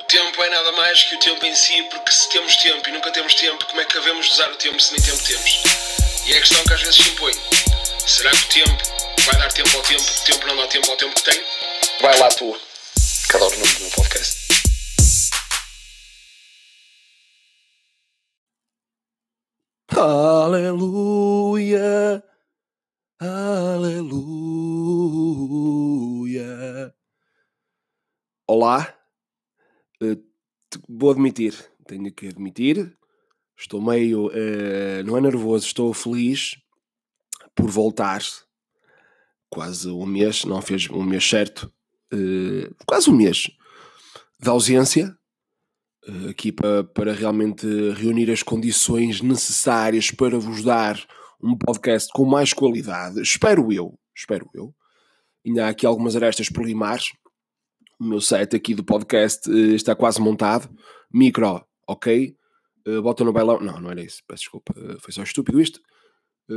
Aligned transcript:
O 0.00 0.04
tempo 0.04 0.42
é 0.42 0.50
nada 0.50 0.72
mais 0.72 1.04
que 1.04 1.14
o 1.14 1.20
tempo 1.20 1.44
em 1.46 1.54
si, 1.54 1.82
porque 1.84 2.10
se 2.10 2.28
temos 2.30 2.56
tempo 2.56 2.88
e 2.88 2.92
nunca 2.92 3.10
temos 3.12 3.34
tempo, 3.34 3.64
como 3.66 3.80
é 3.80 3.84
que 3.84 3.94
devemos 3.94 4.28
usar 4.32 4.50
o 4.50 4.56
tempo 4.56 4.80
se 4.80 4.92
nem 4.92 5.02
tempo 5.02 5.22
temos? 5.24 5.62
E 6.26 6.32
é 6.32 6.36
a 6.36 6.40
questão 6.40 6.64
que 6.64 6.72
às 6.72 6.80
vezes 6.80 6.96
se 6.96 7.08
impõe. 7.08 7.32
Será 8.06 8.30
que 8.30 8.36
o 8.36 8.48
tempo 8.48 8.82
vai 9.24 9.36
dar 9.36 9.52
tempo 9.52 9.76
ao 9.76 9.82
tempo, 9.84 10.02
o 10.02 10.24
tempo 10.24 10.46
não 10.48 10.56
dá 10.56 10.66
tempo 10.66 10.90
ao 10.90 10.96
tempo 10.96 11.14
que 11.14 11.22
tem? 11.22 11.44
Vai 12.00 12.18
lá 12.18 12.28
tu, 12.28 12.60
cada 13.28 13.44
hora 13.44 13.56
no 13.56 13.66
meu 13.66 13.90
podcast. 13.90 14.36
Aleluia, 19.96 21.15
Olá, 28.48 28.94
te- 30.00 30.80
vou 30.88 31.10
admitir, 31.10 31.52
tenho 31.86 32.12
que 32.12 32.28
admitir, 32.28 32.96
estou 33.58 33.82
meio, 33.82 34.30
eh, 34.32 35.02
não 35.02 35.16
é 35.16 35.20
nervoso, 35.20 35.66
estou 35.66 35.92
feliz 35.92 36.56
por 37.54 37.68
voltar. 37.70 38.20
Quase 39.50 39.88
um 39.88 40.06
mês, 40.06 40.44
não 40.44 40.60
fez 40.62 40.88
um 40.90 41.02
mês 41.02 41.28
certo, 41.28 41.72
eh, 42.12 42.70
quase 42.86 43.10
um 43.10 43.16
mês 43.16 43.50
de 44.38 44.48
ausência, 44.48 45.16
aqui 46.30 46.52
para, 46.52 46.84
para 46.84 47.12
realmente 47.12 47.66
reunir 47.94 48.30
as 48.30 48.44
condições 48.44 49.20
necessárias 49.20 50.12
para 50.12 50.38
vos 50.38 50.62
dar 50.62 51.04
um 51.42 51.56
podcast 51.58 52.12
com 52.12 52.24
mais 52.24 52.52
qualidade. 52.52 53.20
Espero 53.20 53.72
eu, 53.72 53.98
espero 54.14 54.48
eu. 54.54 54.72
Ainda 55.44 55.66
há 55.66 55.68
aqui 55.70 55.84
algumas 55.84 56.14
arestas 56.14 56.48
por 56.48 56.64
limar. 56.64 57.00
O 57.98 58.04
meu 58.04 58.20
set 58.20 58.54
aqui 58.54 58.74
do 58.74 58.84
podcast 58.84 59.50
eh, 59.50 59.74
está 59.74 59.94
quase 59.94 60.20
montado. 60.20 60.68
Micro, 61.12 61.64
ok. 61.86 62.36
Eh, 62.86 63.00
bota 63.00 63.24
no 63.24 63.32
bailão. 63.32 63.60
Não, 63.60 63.80
não 63.80 63.90
era 63.90 64.02
isso. 64.02 64.22
Peço 64.26 64.42
desculpa. 64.42 64.74
Eh, 64.76 64.96
foi 65.00 65.12
só 65.12 65.22
estúpido 65.22 65.60
isto. 65.60 65.80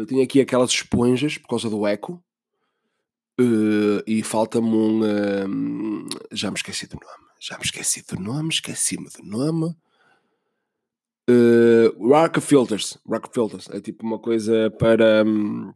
Tenho 0.08 0.24
aqui 0.24 0.40
aquelas 0.40 0.70
esponjas 0.70 1.38
por 1.38 1.48
causa 1.48 1.70
do 1.70 1.88
eco. 1.88 2.24
E 4.06 4.22
falta-me 4.22 4.68
um. 4.68 6.08
já 6.32 6.52
me 6.52 6.58
esqueci 6.58 6.86
do 6.88 6.96
nome. 6.96 7.30
Já 7.40 7.58
me 7.58 7.64
esqueci 7.64 8.06
do 8.06 8.22
nome. 8.22 8.50
Esqueci-me 8.50 9.08
do 9.10 9.24
nome. 9.24 9.76
Uh, 11.30 11.94
rock 12.08 12.42
filters, 12.42 12.98
rock 13.08 13.30
filters 13.32 13.70
é 13.70 13.80
tipo 13.80 14.04
uma 14.04 14.18
coisa 14.18 14.72
para 14.80 15.24
hum, 15.24 15.72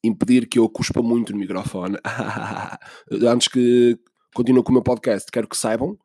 impedir 0.00 0.46
que 0.48 0.60
eu 0.60 0.68
cuspa 0.68 1.02
muito 1.02 1.32
no 1.32 1.40
microfone. 1.40 1.96
Antes 3.10 3.48
que 3.48 3.98
continue 4.34 4.62
com 4.62 4.70
o 4.70 4.74
meu 4.74 4.82
podcast, 4.82 5.30
quero 5.30 5.48
que 5.48 5.56
saibam 5.56 5.96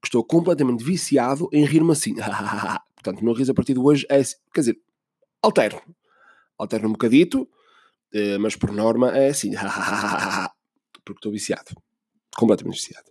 que 0.00 0.08
estou 0.08 0.22
completamente 0.24 0.84
viciado 0.84 1.48
em 1.52 1.64
rir-me 1.64 1.92
assim. 1.92 2.14
Portanto, 2.94 3.20
o 3.20 3.24
meu 3.24 3.34
riso 3.34 3.52
a 3.52 3.54
partir 3.54 3.74
de 3.74 3.80
hoje 3.80 4.06
é 4.10 4.16
assim. 4.16 4.36
Quer 4.52 4.60
dizer, 4.60 4.80
alterno. 5.42 5.80
Alterno 6.58 6.88
um 6.88 6.92
bocadito, 6.92 7.48
eh, 8.12 8.38
mas 8.38 8.56
por 8.56 8.72
norma 8.72 9.16
é 9.16 9.28
assim. 9.28 9.52
Porque 11.04 11.18
estou 11.18 11.32
viciado. 11.32 11.74
Completamente 12.36 12.76
viciado. 12.76 13.10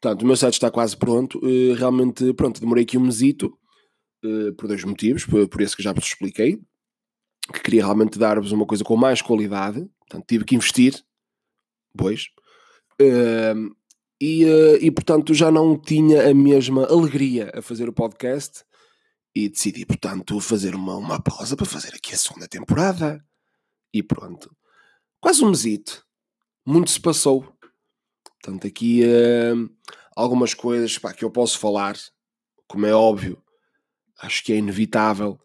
Portanto, 0.00 0.22
o 0.22 0.26
meu 0.26 0.36
site 0.36 0.54
está 0.54 0.70
quase 0.70 0.96
pronto. 0.96 1.40
eh, 1.44 1.74
Realmente, 1.74 2.32
pronto, 2.34 2.60
demorei 2.60 2.84
aqui 2.84 2.98
um 2.98 3.02
mesito 3.06 3.58
eh, 4.24 4.52
por 4.56 4.66
dois 4.68 4.82
motivos, 4.84 5.24
por 5.24 5.60
esse 5.60 5.76
que 5.76 5.82
já 5.82 5.92
vos 5.92 6.04
expliquei, 6.04 6.60
que 7.52 7.60
queria 7.60 7.84
realmente 7.84 8.18
dar-vos 8.18 8.52
uma 8.52 8.66
coisa 8.66 8.82
com 8.84 8.96
mais 8.96 9.22
qualidade, 9.22 9.88
portanto 10.00 10.24
tive 10.26 10.44
que 10.44 10.54
investir, 10.56 11.00
pois, 11.96 12.26
Ehm, 13.00 13.70
e, 14.20 14.44
eh, 14.44 14.78
e 14.80 14.90
portanto 14.90 15.34
já 15.34 15.50
não 15.50 15.78
tinha 15.78 16.30
a 16.30 16.34
mesma 16.34 16.86
alegria 16.86 17.52
a 17.54 17.60
fazer 17.60 17.88
o 17.88 17.92
podcast 17.92 18.64
e 19.34 19.50
decidi, 19.50 19.84
portanto, 19.84 20.40
fazer 20.40 20.74
uma, 20.74 20.96
uma 20.96 21.20
pausa 21.22 21.54
para 21.54 21.66
fazer 21.66 21.94
aqui 21.94 22.14
a 22.14 22.16
segunda 22.16 22.48
temporada. 22.48 23.22
E 23.92 24.02
pronto. 24.02 24.56
Quase 25.20 25.44
um 25.44 25.50
mesito. 25.50 26.02
Muito 26.64 26.90
se 26.90 26.98
passou. 26.98 27.46
Portanto, 28.40 28.66
aqui 28.66 29.04
eh, 29.04 29.52
algumas 30.16 30.54
coisas 30.54 30.96
pá, 30.96 31.12
que 31.12 31.22
eu 31.22 31.30
posso 31.30 31.58
falar, 31.58 31.98
como 32.66 32.86
é 32.86 32.94
óbvio, 32.94 33.42
acho 34.20 34.42
que 34.42 34.54
é 34.54 34.56
inevitável 34.56 35.38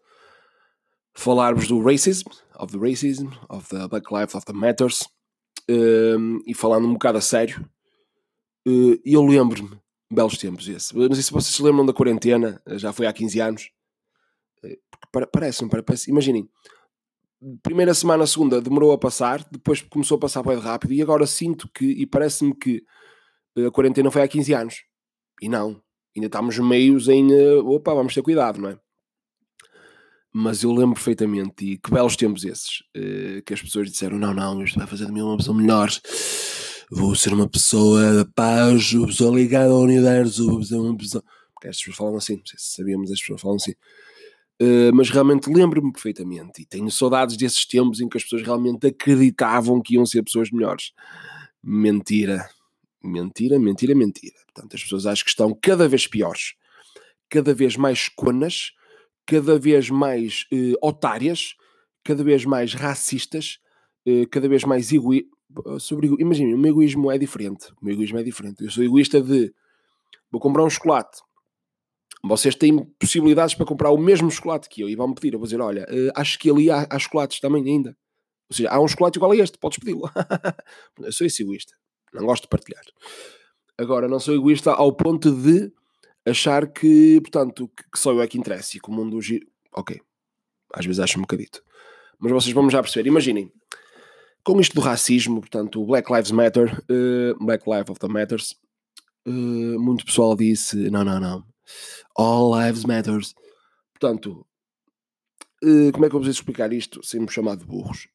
falar-vos 1.14 1.68
do 1.68 1.82
racism, 1.82 2.30
of 2.58 2.72
the 2.72 2.78
racism, 2.78 3.28
of 3.50 3.68
the 3.68 3.86
Black 3.88 4.06
Lives 4.10 4.34
of 4.34 4.46
the 4.46 4.54
Matters, 4.54 5.06
um, 5.68 6.40
e 6.46 6.54
falando 6.54 6.86
um 6.86 6.92
bocado 6.94 7.18
a 7.18 7.20
sério. 7.20 7.64
Uh, 8.66 9.00
eu 9.04 9.22
lembro-me, 9.24 9.78
belos 10.10 10.36
tempos 10.38 10.68
esse. 10.68 10.94
Não 10.96 11.12
sei 11.14 11.22
se 11.22 11.32
vocês 11.32 11.54
se 11.54 11.62
lembram 11.62 11.84
da 11.86 11.92
quarentena, 11.92 12.60
já 12.72 12.92
foi 12.92 13.06
há 13.06 13.12
15 13.12 13.40
anos. 13.40 13.70
Eh, 14.64 14.78
pare- 15.10 15.26
Parece-me, 15.26 15.70
parece, 15.70 16.10
imaginem, 16.10 16.48
primeira 17.62 17.92
semana, 17.94 18.26
segunda 18.26 18.60
demorou 18.60 18.92
a 18.92 18.98
passar, 18.98 19.44
depois 19.50 19.80
começou 19.82 20.16
a 20.16 20.20
passar 20.20 20.42
bem 20.42 20.58
rápido, 20.58 20.92
e 20.92 21.02
agora 21.02 21.26
sinto 21.26 21.68
que, 21.74 21.84
e 21.84 22.06
parece-me 22.06 22.54
que 22.54 22.84
a 23.66 23.70
quarentena 23.70 24.10
foi 24.10 24.22
há 24.22 24.28
15 24.28 24.54
anos. 24.54 24.84
E 25.40 25.48
não, 25.48 25.82
ainda 26.14 26.26
estamos 26.26 26.56
meios 26.58 27.08
em, 27.08 27.32
eh, 27.32 27.54
opa, 27.56 27.92
vamos 27.94 28.14
ter 28.14 28.22
cuidado, 28.22 28.60
não 28.60 28.68
é? 28.70 28.78
Mas 30.32 30.62
eu 30.62 30.72
lembro 30.72 30.94
perfeitamente, 30.94 31.64
e 31.64 31.78
que 31.78 31.90
belos 31.90 32.16
tempos 32.16 32.44
esses, 32.44 32.82
eh, 32.94 33.42
que 33.44 33.52
as 33.52 33.60
pessoas 33.60 33.90
disseram: 33.90 34.18
não, 34.18 34.32
não, 34.32 34.62
isto 34.64 34.78
vai 34.78 34.86
fazer 34.86 35.06
de 35.06 35.12
mim 35.12 35.20
uma 35.20 35.36
pessoa 35.36 35.56
melhor, 35.56 35.90
vou 36.90 37.14
ser 37.14 37.34
uma 37.34 37.48
pessoa 37.48 38.14
da 38.14 38.24
paz, 38.24 38.92
uma 38.94 39.06
pessoa 39.06 39.34
ligada 39.36 39.70
ao 39.70 39.80
universo, 39.80 40.48
vou 40.48 40.64
ser 40.64 40.76
uma 40.76 40.96
pessoa. 40.96 41.22
Porque 41.54 41.68
estas 41.68 41.82
pessoas 41.82 41.96
falam 41.96 42.16
assim, 42.16 42.36
não 42.36 42.46
sei 42.46 42.58
se 42.58 42.74
sabíamos, 42.76 43.12
as 43.12 43.20
pessoas 43.20 43.40
falam 43.40 43.56
assim. 43.56 43.74
Eh, 44.64 44.92
mas 44.92 45.10
realmente 45.10 45.50
lembro-me 45.52 45.92
perfeitamente 45.92 46.62
e 46.62 46.64
tenho 46.64 46.88
saudades 46.88 47.36
desses 47.36 47.66
tempos 47.66 48.00
em 48.00 48.08
que 48.08 48.16
as 48.16 48.22
pessoas 48.22 48.42
realmente 48.42 48.86
acreditavam 48.86 49.82
que 49.82 49.94
iam 49.94 50.06
ser 50.06 50.22
pessoas 50.22 50.52
melhores. 50.52 50.92
Mentira, 51.60 52.48
mentira, 53.02 53.58
mentira, 53.58 53.92
mentira. 53.94 54.36
Portanto, 54.46 54.76
as 54.76 54.82
pessoas 54.82 55.04
acho 55.06 55.24
que 55.24 55.30
estão 55.30 55.52
cada 55.60 55.88
vez 55.88 56.06
piores, 56.06 56.54
cada 57.28 57.52
vez 57.52 57.76
mais 57.76 58.08
conas, 58.08 58.70
cada 59.26 59.58
vez 59.58 59.90
mais 59.90 60.46
eh, 60.52 60.74
otárias, 60.82 61.54
cada 62.04 62.22
vez 62.24 62.44
mais 62.44 62.74
racistas, 62.74 63.58
eh, 64.06 64.26
cada 64.26 64.48
vez 64.48 64.64
mais 64.64 64.92
egoístas. 64.92 65.30
Sobre, 65.80 66.06
imaginem, 66.18 66.54
o 66.54 66.58
meu 66.58 66.72
egoísmo 66.72 67.10
é 67.10 67.18
diferente. 67.18 67.70
O 67.80 67.84
meu 67.84 67.92
egoísmo 67.92 68.18
é 68.18 68.22
diferente. 68.22 68.64
Eu 68.64 68.70
sou 68.70 68.82
egoísta 68.82 69.20
de 69.20 69.52
vou 70.30 70.40
comprar 70.40 70.64
um 70.64 70.70
chocolate. 70.70 71.20
Vocês 72.24 72.54
têm 72.54 72.78
possibilidades 72.98 73.54
para 73.54 73.66
comprar 73.66 73.90
o 73.90 73.98
mesmo 73.98 74.30
chocolate 74.30 74.68
que 74.68 74.80
eu 74.80 74.88
e 74.88 74.96
vão-me 74.96 75.14
pedir. 75.14 75.34
Eu 75.34 75.38
vou 75.38 75.46
dizer: 75.46 75.60
olha, 75.60 75.86
eh, 75.90 76.10
acho 76.16 76.38
que 76.38 76.50
ali 76.50 76.70
há, 76.70 76.86
há 76.88 76.98
chocolates 76.98 77.38
também 77.38 77.66
ainda. 77.66 77.96
Ou 78.48 78.56
seja, 78.56 78.70
há 78.70 78.80
um 78.80 78.88
chocolate 78.88 79.18
igual 79.18 79.32
a 79.32 79.36
este, 79.36 79.58
podes 79.58 79.78
pedi-lo. 79.78 80.02
eu 81.00 81.12
sou 81.12 81.26
esse 81.26 81.42
egoísta. 81.42 81.74
Não 82.12 82.24
gosto 82.24 82.44
de 82.44 82.48
partilhar. 82.48 82.82
Agora, 83.78 84.06
não 84.06 84.20
sou 84.20 84.34
egoísta 84.34 84.72
ao 84.72 84.92
ponto 84.92 85.30
de 85.32 85.72
achar 86.26 86.66
que, 86.66 87.20
portanto, 87.20 87.68
que, 87.68 87.98
só 87.98 88.12
eu 88.12 88.22
é 88.22 88.26
que 88.26 88.38
interessa 88.38 88.76
e 88.76 88.80
que 88.80 88.88
o 88.88 88.92
mundo 88.92 89.20
gira. 89.20 89.46
Ok, 89.74 90.00
às 90.72 90.84
vezes 90.84 91.00
acho 91.00 91.18
um 91.18 91.22
bocadito. 91.22 91.62
Mas 92.18 92.32
vocês 92.32 92.54
vão 92.54 92.68
já 92.70 92.80
perceber. 92.80 93.08
Imaginem, 93.08 93.52
com 94.44 94.60
isto 94.60 94.74
do 94.74 94.80
racismo, 94.80 95.40
portanto, 95.40 95.82
o 95.82 95.86
Black 95.86 96.12
Lives 96.12 96.30
Matter, 96.30 96.84
eh, 96.88 97.34
Black 97.40 97.68
Lives 97.68 97.90
of 97.90 98.00
the 98.00 98.08
Matters, 98.08 98.56
eh, 99.26 99.30
muito 99.30 100.04
pessoal 100.04 100.36
disse: 100.36 100.90
não, 100.90 101.04
não, 101.04 101.20
não, 101.20 101.44
All 102.16 102.52
Lives 102.60 102.84
Matters. 102.84 103.34
Portanto, 103.92 104.46
eh, 105.62 105.92
como 105.92 106.04
é 106.04 106.08
que 106.08 106.16
eu 106.16 106.20
vou 106.20 106.30
explicar 106.30 106.72
isto 106.72 107.04
sem 107.04 107.20
me 107.20 107.30
chamar 107.30 107.56
de 107.56 107.64
burros? 107.64 108.08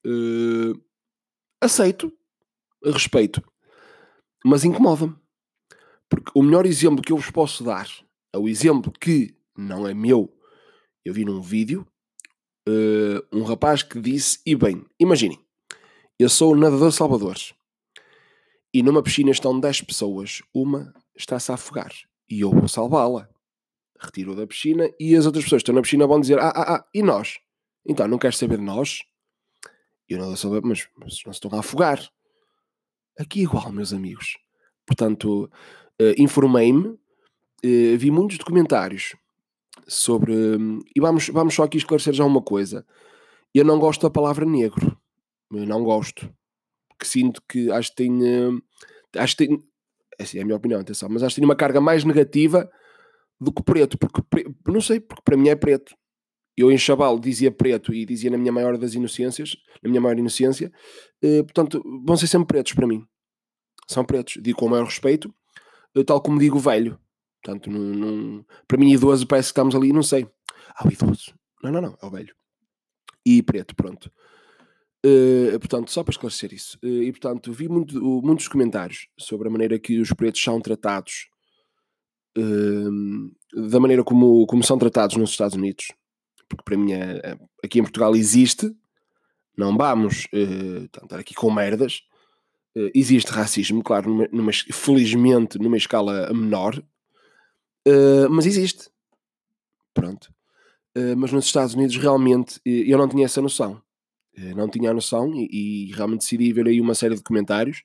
Aceito, 1.62 2.14
respeito, 2.84 3.42
mas 4.46 4.64
incomoda-me. 4.64 5.16
Porque 6.10 6.32
o 6.34 6.42
melhor 6.42 6.66
exemplo 6.66 7.02
que 7.02 7.12
eu 7.12 7.18
vos 7.18 7.30
posso 7.30 7.64
dar 7.64 7.88
o 8.36 8.48
exemplo 8.48 8.92
que 8.92 9.36
não 9.58 9.88
é 9.88 9.94
meu. 9.94 10.34
Eu 11.04 11.14
vi 11.14 11.24
num 11.24 11.42
vídeo 11.42 11.88
eh, 12.68 13.24
um 13.32 13.44
rapaz 13.44 13.82
que 13.82 14.00
disse: 14.00 14.40
E 14.46 14.56
bem, 14.56 14.86
imaginem, 15.00 15.40
eu 16.20 16.30
sou 16.30 16.56
nadador 16.56 16.92
salvadores 16.92 17.54
e 18.74 18.84
numa 18.84 19.02
piscina 19.02 19.32
estão 19.32 19.60
10 19.60 19.82
pessoas, 19.82 20.42
uma 20.54 20.94
está-se 21.16 21.52
a 21.52 21.56
afogar 21.56 21.92
e 22.30 22.42
eu 22.42 22.52
vou 22.52 22.68
salvá-la. 22.68 23.30
Retiro 24.00 24.36
da 24.36 24.46
piscina 24.46 24.92
e 25.00 25.16
as 25.16 25.26
outras 25.26 25.46
pessoas 25.46 25.62
que 25.62 25.64
estão 25.64 25.76
na 25.76 25.82
piscina 25.82 26.06
vão 26.06 26.20
dizer: 26.20 26.40
Ah, 26.40 26.54
ah, 26.56 26.76
ah, 26.76 26.86
e 26.94 27.02
nós? 27.02 27.40
Então 27.86 28.08
não 28.08 28.20
queres 28.20 28.38
saber 28.38 28.58
de 28.58 28.64
nós? 28.64 29.00
E 30.10 30.14
eu 30.14 30.20
não 30.20 30.36
saber, 30.36 30.62
mas, 30.64 30.88
mas 30.96 31.22
não 31.26 31.34
se 31.34 31.38
estão 31.38 31.52
a 31.54 31.60
afogar. 31.60 32.00
Aqui 33.18 33.40
é 33.40 33.44
igual, 33.44 33.72
meus 33.72 33.94
amigos. 33.94 34.38
Portanto, 34.86 35.50
eh, 36.00 36.16
informei-me, 36.18 36.98
eh, 37.64 37.98
vi 37.98 38.12
muitos 38.12 38.38
documentários 38.38 39.16
sobre. 39.88 40.34
hum, 40.34 40.80
e 40.96 41.00
vamos, 41.00 41.30
vamos 41.30 41.54
só 41.54 41.64
aqui 41.64 41.78
esclarecer 41.78 42.14
já 42.14 42.26
uma 42.26 42.42
coisa. 42.42 42.86
Eu 43.54 43.66
não 43.66 43.80
gosto 43.80 44.02
da 44.02 44.10
palavra 44.10 44.46
negro. 44.46 44.98
Eu 45.52 45.66
não 45.66 45.84
gosto. 45.84 46.30
Porque 46.90 47.06
sinto 47.06 47.42
que 47.48 47.72
acho 47.72 47.90
que 47.92 47.96
tem. 47.98 48.12
hum, 48.12 48.62
acho 49.16 49.36
que 49.36 49.48
tem. 49.48 49.60
Essa 50.20 50.38
é 50.38 50.42
a 50.42 50.46
minha 50.46 50.58
opinião, 50.58 50.80
atenção. 50.82 51.10
Mas 51.10 51.24
acho 51.24 51.36
que 51.36 51.42
tinha 51.42 51.48
uma 51.48 51.56
carga 51.56 51.80
mais 51.80 52.04
negativa 52.04 52.70
do 53.40 53.52
que 53.52 53.64
preto, 53.64 53.98
porque 53.98 54.22
não 54.66 54.82
sei, 54.82 55.00
porque 55.00 55.22
para 55.24 55.38
mim 55.38 55.50
é 55.50 55.56
preto. 55.56 55.96
Eu 56.56 56.72
em 56.72 56.78
Chabal 56.78 57.20
dizia 57.20 57.52
preto 57.52 57.94
e 57.94 58.04
dizia 58.04 58.32
na 58.32 58.38
minha 58.38 58.52
maior 58.52 58.78
das 58.78 58.96
inocências, 58.96 59.56
na 59.84 59.90
minha 59.90 60.02
maior 60.02 60.18
inocência, 60.18 60.72
eh, 61.22 61.44
portanto, 61.44 61.84
vão 62.04 62.18
ser 62.18 62.26
sempre 62.26 62.48
pretos 62.48 62.74
para 62.74 62.88
mim. 62.88 63.06
São 63.88 64.04
pretos, 64.04 64.42
digo 64.42 64.58
com 64.58 64.66
o 64.66 64.70
maior 64.70 64.86
respeito, 64.86 65.32
eh, 65.96 66.04
tal 66.04 66.20
como 66.20 66.40
digo 66.40 66.58
velho. 66.58 67.00
Portanto, 67.48 67.70
num, 67.72 67.94
num, 67.94 68.46
para 68.68 68.78
mim, 68.78 68.92
idoso 68.92 69.26
parece 69.26 69.48
que 69.48 69.52
estamos 69.52 69.74
ali, 69.74 69.94
não 69.94 70.04
sei. 70.04 70.28
Ah, 70.76 70.86
o 70.86 70.92
idoso. 70.92 71.34
Não, 71.64 71.72
não, 71.72 71.82
não, 71.82 71.98
é 72.02 72.06
o 72.06 72.10
velho. 72.10 72.36
E 73.26 73.42
preto, 73.42 73.74
pronto. 73.74 74.12
Uh, 75.06 75.58
portanto, 75.58 75.90
só 75.90 76.04
para 76.04 76.12
esclarecer 76.12 76.54
isso. 76.54 76.78
Uh, 76.84 77.04
e 77.04 77.12
portanto, 77.14 77.54
vi 77.54 77.70
muito, 77.70 78.02
muitos 78.22 78.50
comentários 78.50 79.08
sobre 79.18 79.48
a 79.48 79.52
maneira 79.52 79.80
que 79.80 79.98
os 80.02 80.12
pretos 80.12 80.42
são 80.42 80.60
tratados, 80.60 81.30
uh, 82.38 83.70
da 83.70 83.80
maneira 83.80 84.04
como, 84.04 84.46
como 84.46 84.62
são 84.62 84.78
tratados 84.78 85.16
nos 85.16 85.30
Estados 85.30 85.56
Unidos. 85.56 85.88
Porque 86.50 86.66
para 86.66 86.78
mim, 86.78 86.92
é, 86.92 87.22
é, 87.24 87.40
aqui 87.64 87.80
em 87.80 87.84
Portugal 87.84 88.14
existe, 88.14 88.76
não 89.58 89.78
vamos 89.78 90.28
estar 90.34 91.18
aqui 91.18 91.34
com 91.34 91.50
merdas. 91.50 92.02
existe 92.94 93.32
racismo, 93.32 93.82
claro, 93.82 94.10
numa, 94.10 94.28
numa, 94.34 94.52
felizmente 94.54 95.58
numa 95.58 95.78
escala 95.78 96.32
menor, 96.34 96.82
mas 98.30 98.46
existe. 98.46 98.90
Pronto. 99.94 100.32
mas 101.18 101.32
nos 101.32 101.46
Estados 101.46 101.74
Unidos 101.74 101.98
realmente 101.98 102.60
eu 102.66 102.98
não 102.98 103.08
tinha 103.08 103.26
essa 103.26 103.42
noção 103.42 103.82
eh, 104.38 104.54
não 104.54 104.70
tinha 104.70 104.92
a 104.92 104.94
noção 104.94 105.34
e, 105.34 105.90
e, 105.90 105.92
realmente 105.94 106.22
decidi 106.22 106.54
ver 106.54 106.68
aí 106.68 106.80
uma 106.80 106.94
série 106.94 107.16
de 107.16 107.24
comentários. 107.24 107.84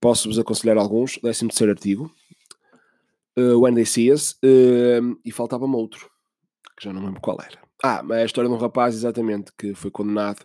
Posso-vos 0.00 0.38
aconselhar 0.38 0.76
alguns. 0.76 1.14
13 1.14 1.48
terceiro 1.48 1.72
artigo. 1.72 2.14
Uh, 3.36 3.58
When 3.58 3.74
They 3.74 3.86
See 3.86 4.12
Us. 4.12 4.32
Uh, 4.44 5.18
e 5.24 5.32
faltava-me 5.32 5.74
outro, 5.74 6.10
que 6.76 6.84
já 6.84 6.92
não 6.92 7.04
lembro 7.04 7.20
qual 7.20 7.38
era. 7.40 7.58
Ah, 7.82 8.04
é 8.10 8.22
a 8.22 8.24
história 8.24 8.50
de 8.50 8.54
um 8.54 8.58
rapaz, 8.58 8.94
exatamente, 8.94 9.52
que 9.56 9.74
foi 9.74 9.90
condenado 9.90 10.44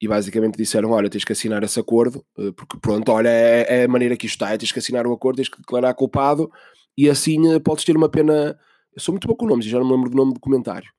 e 0.00 0.08
basicamente 0.08 0.56
disseram: 0.56 0.90
Olha, 0.90 1.08
tens 1.08 1.24
que 1.24 1.32
assinar 1.32 1.62
esse 1.62 1.80
acordo, 1.80 2.24
uh, 2.36 2.52
porque 2.52 2.76
pronto, 2.78 3.10
olha, 3.10 3.28
é, 3.28 3.82
é, 3.82 3.84
a 3.84 3.88
maneira 3.88 4.16
que 4.16 4.26
isto 4.26 4.34
está, 4.34 4.52
é, 4.52 4.58
tens 4.58 4.72
que 4.72 4.78
assinar 4.78 5.06
o 5.06 5.12
acordo, 5.12 5.36
tens 5.36 5.48
que 5.48 5.58
declarar 5.58 5.94
culpado 5.94 6.50
e 6.96 7.08
assim 7.08 7.58
podes 7.60 7.84
ter 7.84 7.96
uma 7.96 8.08
pena. 8.08 8.58
Eu 8.94 9.00
sou 9.00 9.12
muito 9.12 9.26
bom 9.26 9.34
com 9.34 9.46
nomes 9.46 9.64
já 9.64 9.78
não 9.78 9.86
me 9.86 9.92
lembro 9.92 10.10
do 10.10 10.16
nome 10.16 10.34
do 10.34 10.40
comentário, 10.40 10.90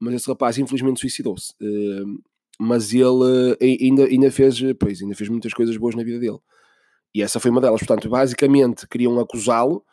mas 0.00 0.14
esse 0.14 0.28
rapaz 0.28 0.58
infelizmente 0.58 1.00
suicidou-se 1.00 1.54
mas 2.58 2.92
ele 2.92 3.56
eh, 3.60 3.76
ainda, 3.84 4.04
ainda, 4.04 4.30
fez, 4.30 4.58
pois, 4.78 5.02
ainda 5.02 5.14
fez 5.14 5.28
muitas 5.28 5.52
coisas 5.52 5.76
boas 5.76 5.94
na 5.94 6.02
vida 6.02 6.18
dele. 6.18 6.38
E 7.14 7.22
essa 7.22 7.40
foi 7.40 7.50
uma 7.50 7.60
delas. 7.60 7.80
Portanto, 7.80 8.08
basicamente 8.08 8.86
queriam 8.88 9.18
acusá-lo 9.20 9.84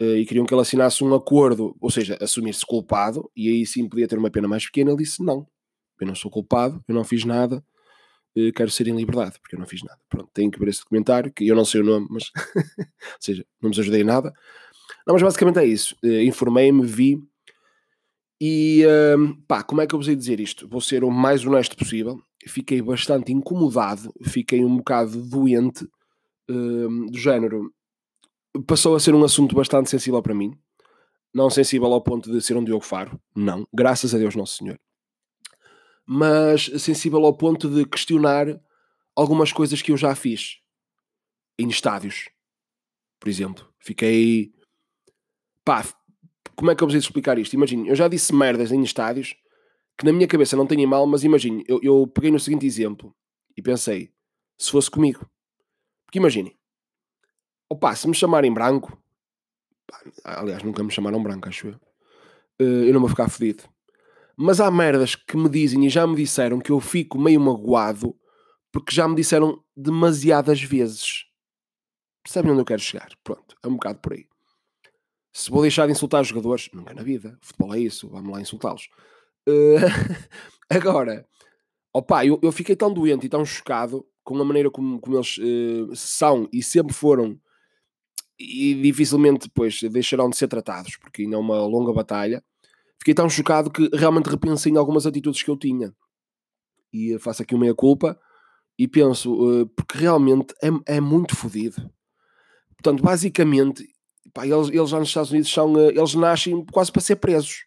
e 0.00 0.24
queriam 0.26 0.44
que 0.44 0.52
ele 0.52 0.60
assinasse 0.60 1.04
um 1.04 1.14
acordo, 1.14 1.76
ou 1.80 1.90
seja, 1.90 2.18
assumir-se 2.20 2.66
culpado, 2.66 3.30
e 3.36 3.48
aí 3.48 3.66
sim 3.66 3.88
podia 3.88 4.08
ter 4.08 4.18
uma 4.18 4.30
pena 4.30 4.48
mais 4.48 4.66
pequena. 4.66 4.90
Ele 4.90 4.98
disse: 4.98 5.22
Não, 5.22 5.46
eu 6.00 6.06
não 6.06 6.14
sou 6.14 6.30
culpado, 6.30 6.82
eu 6.88 6.94
não 6.94 7.04
fiz 7.04 7.24
nada, 7.24 7.64
quero 8.54 8.70
ser 8.70 8.88
em 8.88 8.96
liberdade, 8.96 9.38
porque 9.40 9.56
eu 9.56 9.60
não 9.60 9.66
fiz 9.66 9.82
nada. 9.82 9.98
Pronto, 10.08 10.28
tenho 10.34 10.50
que 10.50 10.58
ver 10.58 10.68
esse 10.68 10.80
documentário, 10.80 11.32
que 11.32 11.46
eu 11.46 11.56
não 11.56 11.64
sei 11.64 11.80
o 11.80 11.84
nome, 11.84 12.06
mas, 12.10 12.24
ou 12.78 13.20
seja, 13.20 13.46
não 13.62 13.68
nos 13.70 13.78
ajudei 13.78 14.02
em 14.02 14.04
nada. 14.04 14.32
Não, 15.06 15.14
mas 15.14 15.22
basicamente 15.22 15.58
é 15.58 15.66
isso. 15.66 15.96
Uh, 16.02 16.22
Informei-me, 16.22 16.86
vi 16.86 17.22
e 18.40 18.84
uh, 18.84 19.36
pá, 19.46 19.62
como 19.62 19.80
é 19.80 19.86
que 19.86 19.94
eu 19.94 19.98
vos 19.98 20.08
ia 20.08 20.16
dizer 20.16 20.40
isto? 20.40 20.68
Vou 20.68 20.80
ser 20.80 21.04
o 21.04 21.10
mais 21.10 21.44
honesto 21.46 21.76
possível. 21.76 22.20
Fiquei 22.46 22.82
bastante 22.82 23.32
incomodado, 23.32 24.12
fiquei 24.22 24.64
um 24.64 24.76
bocado 24.76 25.22
doente, 25.22 25.88
uh, 26.50 27.10
do 27.10 27.18
género. 27.18 27.72
Passou 28.66 28.94
a 28.94 29.00
ser 29.00 29.14
um 29.14 29.24
assunto 29.24 29.54
bastante 29.54 29.90
sensível 29.90 30.22
para 30.22 30.34
mim. 30.34 30.56
Não 31.32 31.50
sensível 31.50 31.92
ao 31.92 32.02
ponto 32.02 32.30
de 32.30 32.40
ser 32.40 32.56
um 32.56 32.62
Diogo 32.62 32.84
Faro, 32.84 33.20
não, 33.34 33.66
graças 33.72 34.14
a 34.14 34.18
Deus 34.18 34.36
Nosso 34.36 34.58
Senhor. 34.58 34.78
Mas 36.06 36.66
sensível 36.78 37.24
ao 37.24 37.36
ponto 37.36 37.68
de 37.68 37.84
questionar 37.84 38.46
algumas 39.16 39.52
coisas 39.52 39.82
que 39.82 39.90
eu 39.90 39.96
já 39.96 40.14
fiz 40.14 40.58
em 41.58 41.68
estádios, 41.68 42.28
por 43.18 43.28
exemplo. 43.28 43.66
Fiquei. 43.78 44.52
Pá, 45.64 45.84
como 46.54 46.70
é 46.70 46.74
que 46.74 46.84
eu 46.84 46.90
ia 46.90 46.98
explicar 46.98 47.38
isto? 47.38 47.54
Imagine, 47.54 47.88
eu 47.88 47.96
já 47.96 48.06
disse 48.08 48.34
merdas 48.34 48.70
em 48.70 48.82
estádios 48.82 49.34
que 49.96 50.04
na 50.04 50.12
minha 50.12 50.26
cabeça 50.26 50.56
não 50.56 50.66
tenho 50.66 50.88
mal, 50.88 51.06
mas 51.06 51.24
imagine, 51.24 51.64
eu, 51.66 51.80
eu 51.82 52.06
peguei 52.06 52.30
no 52.30 52.38
seguinte 52.38 52.66
exemplo 52.66 53.14
e 53.56 53.62
pensei, 53.62 54.12
se 54.58 54.70
fosse 54.70 54.90
comigo. 54.90 55.28
Porque 56.04 56.18
imaginem, 56.18 56.56
opa, 57.68 57.94
se 57.94 58.06
me 58.08 58.14
chamarem 58.14 58.52
branco, 58.52 59.00
pá, 59.86 60.00
aliás, 60.24 60.62
nunca 60.62 60.82
me 60.82 60.90
chamaram 60.90 61.22
branco, 61.22 61.48
acho 61.48 61.68
eu, 61.68 61.74
uh, 62.60 62.84
eu 62.84 62.92
não 62.92 63.00
vou 63.00 63.08
ficar 63.08 63.28
fodido. 63.28 63.64
Mas 64.36 64.60
há 64.60 64.70
merdas 64.70 65.14
que 65.14 65.36
me 65.36 65.48
dizem 65.48 65.86
e 65.86 65.88
já 65.88 66.06
me 66.06 66.16
disseram 66.16 66.58
que 66.58 66.72
eu 66.72 66.80
fico 66.80 67.18
meio 67.18 67.40
magoado 67.40 68.16
porque 68.72 68.92
já 68.92 69.06
me 69.06 69.14
disseram 69.14 69.62
demasiadas 69.76 70.60
vezes. 70.60 71.26
Percebem 72.24 72.50
onde 72.50 72.60
eu 72.62 72.64
quero 72.64 72.82
chegar? 72.82 73.10
Pronto, 73.22 73.56
é 73.62 73.68
um 73.68 73.74
bocado 73.74 74.00
por 74.00 74.14
aí. 74.14 74.26
Se 75.36 75.50
vou 75.50 75.62
deixar 75.62 75.86
de 75.86 75.92
insultar 75.92 76.22
os 76.22 76.28
jogadores, 76.28 76.70
nunca 76.72 76.94
na 76.94 77.02
vida. 77.02 77.36
O 77.42 77.46
futebol 77.46 77.74
é 77.74 77.80
isso, 77.80 78.08
vamos 78.08 78.30
lá 78.30 78.40
insultá-los. 78.40 78.88
Uh, 79.48 79.82
agora, 80.70 81.26
opa, 81.92 82.24
eu, 82.24 82.38
eu 82.40 82.52
fiquei 82.52 82.76
tão 82.76 82.94
doente 82.94 83.26
e 83.26 83.28
tão 83.28 83.44
chocado 83.44 84.06
com 84.22 84.40
a 84.40 84.44
maneira 84.44 84.70
como, 84.70 85.00
como 85.00 85.16
eles 85.16 85.36
uh, 85.38 85.94
são 85.96 86.48
e 86.52 86.62
sempre 86.62 86.94
foram 86.94 87.38
e 88.38 88.74
dificilmente 88.74 89.48
depois 89.48 89.80
deixarão 89.82 90.30
de 90.30 90.36
ser 90.36 90.46
tratados, 90.46 90.96
porque 90.96 91.22
ainda 91.22 91.34
é 91.34 91.38
uma 91.38 91.66
longa 91.66 91.92
batalha. 91.92 92.42
Fiquei 92.98 93.12
tão 93.12 93.28
chocado 93.28 93.72
que 93.72 93.90
realmente 93.92 94.30
repensei 94.30 94.70
em 94.70 94.76
algumas 94.76 95.04
atitudes 95.04 95.42
que 95.42 95.50
eu 95.50 95.56
tinha. 95.56 95.92
E 96.92 97.18
faço 97.18 97.42
aqui 97.42 97.54
uma 97.54 97.62
meia-culpa 97.62 98.16
e 98.78 98.86
penso, 98.86 99.34
uh, 99.34 99.66
porque 99.66 99.98
realmente 99.98 100.54
é, 100.62 100.96
é 100.96 101.00
muito 101.00 101.34
fodido. 101.34 101.90
Portanto, 102.76 103.02
basicamente, 103.02 103.88
pá, 104.32 104.46
eles, 104.46 104.68
eles 104.68 104.90
já 104.90 104.98
nos 104.98 105.08
Estados 105.08 105.30
Unidos 105.30 105.52
são, 105.52 105.78
eh, 105.78 105.88
eles 105.88 106.14
nascem 106.14 106.64
quase 106.66 106.90
para 106.90 107.02
ser 107.02 107.16
presos. 107.16 107.66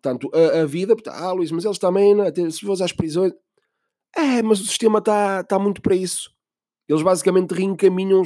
Portanto, 0.00 0.30
a, 0.34 0.60
a 0.60 0.66
vida, 0.66 0.94
ah, 1.08 1.32
Luís, 1.32 1.50
mas 1.50 1.64
eles 1.64 1.78
também, 1.78 2.14
né, 2.14 2.32
se 2.50 2.60
fores 2.60 2.80
às 2.80 2.92
prisões, 2.92 3.32
é, 4.16 4.42
mas 4.42 4.60
o 4.60 4.64
sistema 4.64 4.98
está 4.98 5.42
tá 5.44 5.58
muito 5.58 5.82
para 5.82 5.94
isso. 5.94 6.30
Eles 6.88 7.02
basicamente 7.02 7.52
reencaminham 7.52 8.22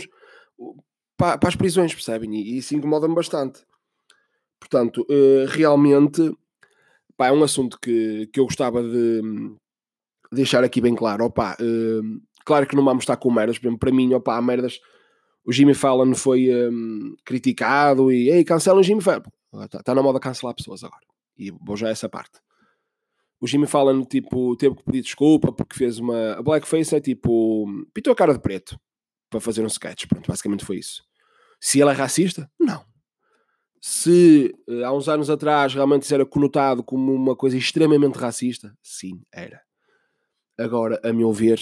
para, 1.17 1.39
para 1.39 1.49
as 1.49 1.57
prisões, 1.57 1.95
percebem? 1.95 2.35
E, 2.35 2.55
e 2.55 2.59
isso 2.59 2.75
incomoda-me 2.75 3.15
bastante. 3.15 3.65
Portanto, 4.61 5.05
uh, 5.11 5.47
realmente, 5.49 6.33
pá, 7.17 7.29
é 7.29 7.33
um 7.33 7.43
assunto 7.43 7.79
que, 7.81 8.29
que 8.33 8.39
eu 8.39 8.45
gostava 8.45 8.83
de 8.83 9.21
deixar 10.31 10.63
aqui 10.63 10.81
bem 10.81 10.95
claro. 10.95 11.25
Opa, 11.25 11.57
uh, 11.61 12.21
claro 12.45 12.67
que 12.67 12.77
não 12.77 12.85
vamos 12.85 13.03
estar 13.03 13.17
com 13.17 13.31
merdas, 13.31 13.59
para 13.59 13.93
mim, 13.93 14.15
opa, 14.15 14.37
há 14.37 14.43
merdas 14.43 14.81
o 15.45 15.53
Jimmy 15.53 15.75
Fallon 15.75 16.15
foi 16.15 16.49
um, 16.69 17.17
criticado 17.25 18.13
e 18.13 18.31
ei, 18.31 18.45
cancela 18.45 18.81
o 18.81 18.83
Jimmy 18.83 19.01
Fallon. 19.01 19.23
Está 19.65 19.83
tá 19.83 19.95
na 19.95 20.03
moda 20.03 20.21
cancelar 20.21 20.55
pessoas 20.55 20.85
agora. 20.85 21.05
E 21.37 21.51
vou 21.51 21.77
já 21.77 21.89
a 21.89 21.91
essa 21.91 22.09
parte. 22.09 22.41
O 23.41 23.47
Jimmy 23.47 23.67
Fallon 23.67 24.05
tipo, 24.05 24.57
teve 24.57 24.77
que 24.77 24.85
pedir 24.85 25.03
desculpa 25.03 25.53
porque 25.53 25.77
fez 25.77 25.99
uma. 25.99 26.35
A 26.35 26.43
blackface 26.43 26.95
é 26.95 27.01
tipo. 27.01 27.67
pintou 27.93 28.13
a 28.13 28.17
cara 28.17 28.33
de 28.33 28.41
preto 28.41 28.79
para 29.29 29.41
fazer 29.41 29.63
um 29.63 29.67
sketch. 29.67 30.07
Pronto, 30.07 30.29
basicamente 30.29 30.65
foi 30.65 30.79
isso. 30.79 31.03
Se 31.61 31.81
ele 31.81 31.91
é 31.91 31.95
racista? 31.95 32.51
Não. 32.59 32.85
Se 33.81 34.55
eh, 34.69 34.85
há 34.85 34.93
uns 34.93 35.09
anos 35.09 35.29
atrás 35.29 35.75
realmente 35.75 36.03
isso 36.03 36.15
era 36.15 36.25
conotado 36.25 36.85
como 36.85 37.13
uma 37.13 37.35
coisa 37.35 37.57
extremamente 37.57 38.17
racista, 38.17 38.73
sim, 38.81 39.21
era. 39.33 39.61
Agora, 40.57 41.01
a 41.03 41.13
meu 41.13 41.33
ver, 41.33 41.61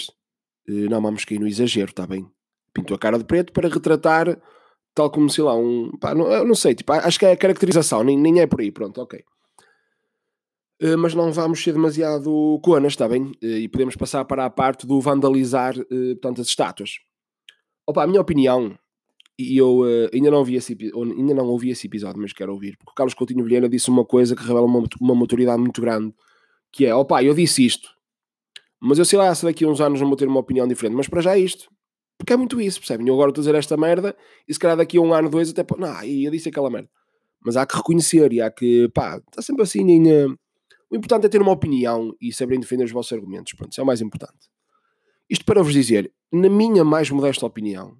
eh, 0.69 0.89
não 0.91 1.01
vamos 1.01 1.25
cair 1.25 1.39
no 1.39 1.49
exagero, 1.49 1.91
está 1.91 2.07
bem? 2.07 2.31
Pintou 2.73 2.95
a 2.95 2.99
cara 2.99 3.19
de 3.19 3.25
preto 3.25 3.53
para 3.53 3.69
retratar 3.69 4.41
tal 4.95 5.11
como, 5.11 5.31
sei 5.31 5.45
lá, 5.45 5.55
um. 5.55 5.91
Pá, 5.99 6.15
não, 6.15 6.31
eu 6.31 6.45
não 6.45 6.55
sei, 6.55 6.75
tipo, 6.75 6.93
acho 6.93 7.19
que 7.19 7.27
é 7.27 7.33
a 7.33 7.37
caracterização, 7.37 8.03
nem, 8.05 8.19
nem 8.19 8.41
é 8.41 8.47
por 8.47 8.61
aí, 8.61 8.71
pronto, 8.71 9.00
ok. 9.00 9.23
Uh, 10.83 10.97
mas 10.97 11.15
não 11.15 11.31
vamos 11.31 11.62
ser 11.62 11.73
demasiado 11.73 12.59
conas, 12.62 12.95
está 12.95 13.07
bem? 13.07 13.33
Uh, 13.43 13.59
e 13.59 13.69
podemos 13.69 13.97
passar 13.97 14.25
para 14.25 14.47
a 14.47 14.50
parte 14.50 14.87
do 14.87 15.00
vandalizar, 15.00 15.79
uh, 15.79 15.87
portanto, 16.15 16.41
as 16.41 16.49
estátuas. 16.49 16.99
Opa, 17.87 18.05
a 18.05 18.07
minha 18.07 18.21
opinião, 18.21 18.79
e 19.39 19.57
eu 19.57 19.83
ainda, 20.12 20.31
não 20.31 20.45
vi 20.45 20.55
esse, 20.55 20.77
ainda 20.95 21.35
não 21.35 21.47
ouvi 21.47 21.71
esse 21.71 21.87
episódio, 21.87 22.21
mas 22.21 22.33
quero 22.33 22.53
ouvir, 22.53 22.77
porque 22.77 22.93
o 22.93 22.95
Carlos 22.95 23.15
Coutinho 23.15 23.45
Vilhena 23.45 23.69
disse 23.69 23.91
uma 23.91 24.05
coisa 24.05 24.37
que 24.37 24.43
revela 24.43 24.62
uma, 24.67 24.85
uma 25.00 25.15
maturidade 25.15 25.61
muito 25.61 25.81
grande, 25.81 26.15
que 26.71 26.87
é, 26.87 26.95
opa, 26.95 27.23
eu 27.23 27.35
disse 27.35 27.65
isto, 27.65 27.89
mas 28.79 28.99
eu 28.99 29.05
sei 29.05 29.19
lá 29.19 29.35
se 29.35 29.45
daqui 29.45 29.65
a 29.65 29.69
uns 29.69 29.81
anos 29.81 30.00
não 30.00 30.09
vou 30.09 30.17
ter 30.17 30.29
uma 30.29 30.41
opinião 30.41 30.69
diferente, 30.69 30.95
mas 30.95 31.09
para 31.09 31.21
já 31.21 31.37
é 31.37 31.41
isto. 31.41 31.69
Porque 32.21 32.35
é 32.35 32.37
muito 32.37 32.61
isso, 32.61 32.79
percebem? 32.79 33.09
Eu 33.09 33.15
agora 33.15 33.31
estou 33.31 33.41
a 33.41 33.45
dizer 33.47 33.55
esta 33.55 33.79
merda 33.79 34.15
e 34.47 34.53
se 34.53 34.61
calhar 34.61 34.77
daqui 34.77 34.99
a 34.99 35.00
um 35.00 35.15
ano, 35.15 35.31
dois, 35.31 35.49
até. 35.49 35.65
Não, 35.79 36.05
e 36.05 36.27
eu 36.27 36.31
disse 36.31 36.50
aquela 36.50 36.69
merda. 36.69 36.91
Mas 37.43 37.57
há 37.57 37.65
que 37.65 37.75
reconhecer 37.75 38.31
e 38.31 38.43
há 38.43 38.50
que. 38.50 38.91
pá, 38.91 39.17
está 39.17 39.41
sempre 39.41 39.62
assim. 39.62 39.91
Em, 39.91 40.27
uh, 40.27 40.39
o 40.91 40.97
importante 40.97 41.25
é 41.25 41.31
ter 41.31 41.41
uma 41.41 41.50
opinião 41.50 42.15
e 42.21 42.31
saberem 42.31 42.61
defender 42.61 42.85
os 42.85 42.93
vossos 42.93 43.11
argumentos. 43.15 43.55
Pronto, 43.55 43.73
isso 43.73 43.81
é 43.81 43.85
o 43.85 43.87
mais 43.87 44.03
importante. 44.03 44.50
Isto 45.31 45.47
para 45.47 45.62
vos 45.62 45.73
dizer, 45.73 46.12
na 46.31 46.50
minha 46.50 46.85
mais 46.85 47.11
modesta 47.11 47.47
opinião, 47.47 47.97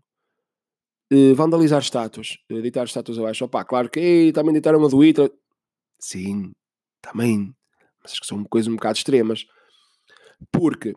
Uh, 1.13 1.35
vandalizar 1.35 1.81
estátuas, 1.81 2.39
uh, 2.53 2.63
deitar 2.63 2.85
estátuas 2.85 3.19
abaixo. 3.19 3.45
Opa, 3.45 3.65
claro 3.65 3.91
que 3.91 3.99
ei, 3.99 4.33
também 4.33 4.53
deitar 4.53 4.77
uma 4.77 4.89
do 4.89 5.03
Hitler. 5.03 5.33
Sim, 5.99 6.53
também. 7.03 7.53
Mas 8.01 8.13
acho 8.13 8.21
que 8.21 8.29
são 8.29 8.45
coisas 8.45 8.73
um 8.73 8.77
bocado 8.77 8.97
extremas. 8.97 9.45
Porque, 10.53 10.95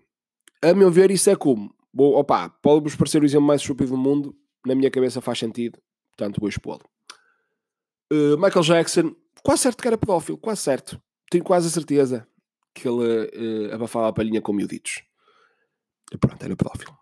a 0.62 0.72
meu 0.76 0.92
ver, 0.92 1.10
isso 1.10 1.32
é 1.32 1.36
como. 1.36 1.74
Bom, 1.94 2.14
opa, 2.14 2.50
pode-vos 2.50 2.96
parecer 2.96 3.22
o 3.22 3.26
exemplo 3.26 3.46
mais 3.46 3.62
estúpido 3.62 3.92
do 3.92 3.98
mundo. 3.98 4.36
Na 4.66 4.74
minha 4.74 4.90
cabeça 4.90 5.22
faz 5.22 5.38
sentido. 5.38 5.80
Portanto, 6.10 6.40
vou 6.40 6.50
expô-lo. 6.50 6.82
Uh, 8.12 8.38
Michael 8.38 8.64
Jackson, 8.64 9.16
quase 9.44 9.64
certo 9.64 9.82
que 9.82 9.88
era 9.88 9.98
pedófilo, 9.98 10.38
quase 10.38 10.62
certo. 10.62 11.02
Tenho 11.30 11.44
quase 11.44 11.68
a 11.68 11.72
certeza 11.72 12.28
que 12.74 12.88
ele 12.88 13.68
uh, 13.70 13.76
abafava 13.76 14.08
a 14.08 14.14
palhinha 14.14 14.42
com 14.42 14.54
miuditos. 14.54 15.04
E 16.12 16.18
pronto, 16.18 16.44
era 16.44 16.56
pedófilo. 16.56 16.98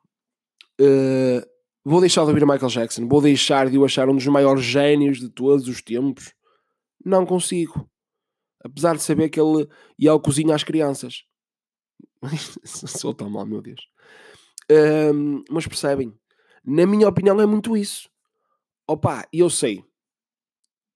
Uh, 0.79 1.45
vou 1.83 2.01
deixar 2.01 2.23
de 2.23 2.29
ouvir 2.29 2.45
Michael 2.45 2.69
Jackson. 2.69 3.07
Vou 3.07 3.21
deixar 3.21 3.69
de 3.69 3.77
o 3.77 3.85
achar 3.85 4.09
um 4.09 4.15
dos 4.15 4.27
maiores 4.27 4.63
génios 4.63 5.19
de 5.19 5.29
todos 5.29 5.67
os 5.67 5.81
tempos. 5.81 6.33
Não 7.03 7.25
consigo. 7.25 7.89
Apesar 8.63 8.95
de 8.95 9.01
saber 9.01 9.29
que 9.29 9.39
ele 9.39 9.67
ia 9.97 10.11
ao 10.11 10.19
cozinho 10.19 10.53
às 10.53 10.63
crianças. 10.63 11.23
Sou 12.63 13.13
tão 13.13 13.29
mal, 13.29 13.45
meu 13.45 13.61
Deus. 13.61 13.81
Um, 14.71 15.43
mas 15.49 15.67
percebem? 15.67 16.13
Na 16.63 16.85
minha 16.85 17.07
opinião 17.07 17.39
é 17.41 17.45
muito 17.45 17.75
isso. 17.75 18.09
Opa, 18.87 19.27
eu 19.33 19.49
sei. 19.49 19.83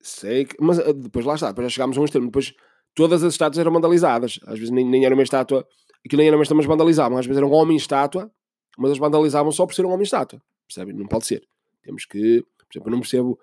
Sei 0.02 0.46
que... 0.46 0.56
Mas 0.60 0.78
depois 0.78 1.26
lá 1.26 1.36
está. 1.36 1.50
Depois 1.50 1.66
já 1.66 1.76
chegámos 1.76 1.98
a 1.98 2.02
um 2.02 2.06
extremo. 2.06 2.28
Depois 2.28 2.54
todas 2.94 3.24
as 3.24 3.34
estátuas 3.34 3.60
eram 3.60 3.74
vandalizadas. 3.74 4.40
Às 4.46 4.60
vezes 4.60 4.70
nem, 4.70 4.86
nem 4.86 5.06
era 5.06 5.16
uma 5.16 5.24
estátua. 5.24 5.68
Aquilo 6.06 6.20
nem 6.20 6.28
era 6.28 6.38
uma 6.38 6.44
estátua, 6.44 6.58
mas 6.58 6.66
vandalizavam. 6.68 7.18
Às 7.18 7.26
vezes 7.26 7.38
era 7.38 7.48
um 7.48 7.54
homem-estátua. 7.54 8.32
Mas 8.78 8.90
eles 8.90 9.00
vandalizavam 9.00 9.52
só 9.52 9.66
por 9.66 9.74
ser 9.74 9.86
um 9.86 9.92
homem-estátua. 9.92 10.42
Percebem? 10.68 10.96
Não 10.96 11.08
pode 11.08 11.26
ser. 11.26 11.44
Temos 11.84 12.06
que... 12.06 12.44
Por 12.58 12.68
exemplo, 12.72 12.90
eu 12.90 12.92
não 12.92 13.00
percebo... 13.00 13.40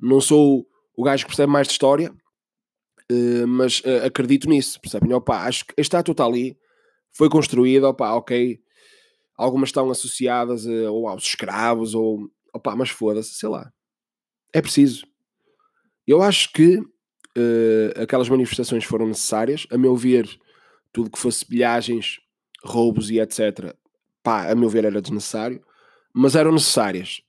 Não 0.00 0.20
sou 0.20 0.66
o 0.96 1.04
gajo 1.04 1.24
que 1.24 1.30
percebe 1.30 1.52
mais 1.52 1.66
de 1.66 1.72
história 1.72 2.12
Uh, 3.10 3.46
mas 3.46 3.80
uh, 3.80 4.04
acredito 4.04 4.48
nisso, 4.48 4.78
percebem? 4.80 5.12
Opa, 5.14 5.44
acho 5.44 5.64
que 5.64 5.74
a 5.78 5.80
estátua 5.80 6.12
está 6.12 6.26
ali, 6.26 6.58
foi 7.10 7.30
construída, 7.30 7.88
opa, 7.88 8.12
ok. 8.12 8.60
Algumas 9.38 9.70
estão 9.70 9.90
associadas 9.90 10.66
uh, 10.66 10.92
ou 10.92 11.08
aos 11.08 11.22
escravos, 11.22 11.94
ou 11.94 12.28
opa, 12.52 12.76
mas 12.76 12.90
foda-se, 12.90 13.34
sei 13.34 13.48
lá. 13.48 13.72
É 14.52 14.60
preciso. 14.60 15.06
Eu 16.06 16.20
acho 16.22 16.52
que 16.52 16.82
aquelas 18.02 18.28
manifestações 18.28 18.82
foram 18.82 19.06
necessárias, 19.06 19.64
a 19.70 19.78
meu 19.78 19.94
ver, 19.94 20.28
tudo 20.92 21.08
que 21.08 21.18
fosse 21.18 21.46
pilhagens, 21.46 22.18
roubos 22.64 23.10
e 23.10 23.20
etc. 23.20 23.76
Pá, 24.24 24.50
a 24.50 24.56
meu 24.56 24.68
ver 24.68 24.84
era 24.84 25.00
desnecessário, 25.00 25.62
mas 26.12 26.34
eram 26.34 26.50
necessárias. 26.50 27.22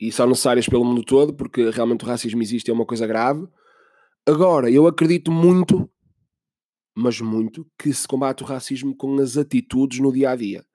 e 0.00 0.10
são 0.10 0.26
necessárias 0.26 0.68
pelo 0.68 0.84
mundo 0.84 1.04
todo, 1.04 1.32
porque 1.32 1.70
realmente 1.70 2.04
o 2.04 2.08
racismo 2.08 2.42
existe, 2.42 2.72
é 2.72 2.74
uma 2.74 2.86
coisa 2.86 3.06
grave 3.06 3.46
Agora, 4.28 4.70
eu 4.70 4.86
acredito 4.86 5.32
muito, 5.32 5.90
mas 6.94 7.18
muito, 7.18 7.66
que 7.78 7.90
se 7.90 8.06
combate 8.06 8.42
o 8.42 8.46
racismo 8.46 8.94
com 8.94 9.18
as 9.20 9.38
atitudes 9.38 10.00
no 10.00 10.12
dia 10.12 10.32
a 10.32 10.36
dia. 10.36 10.66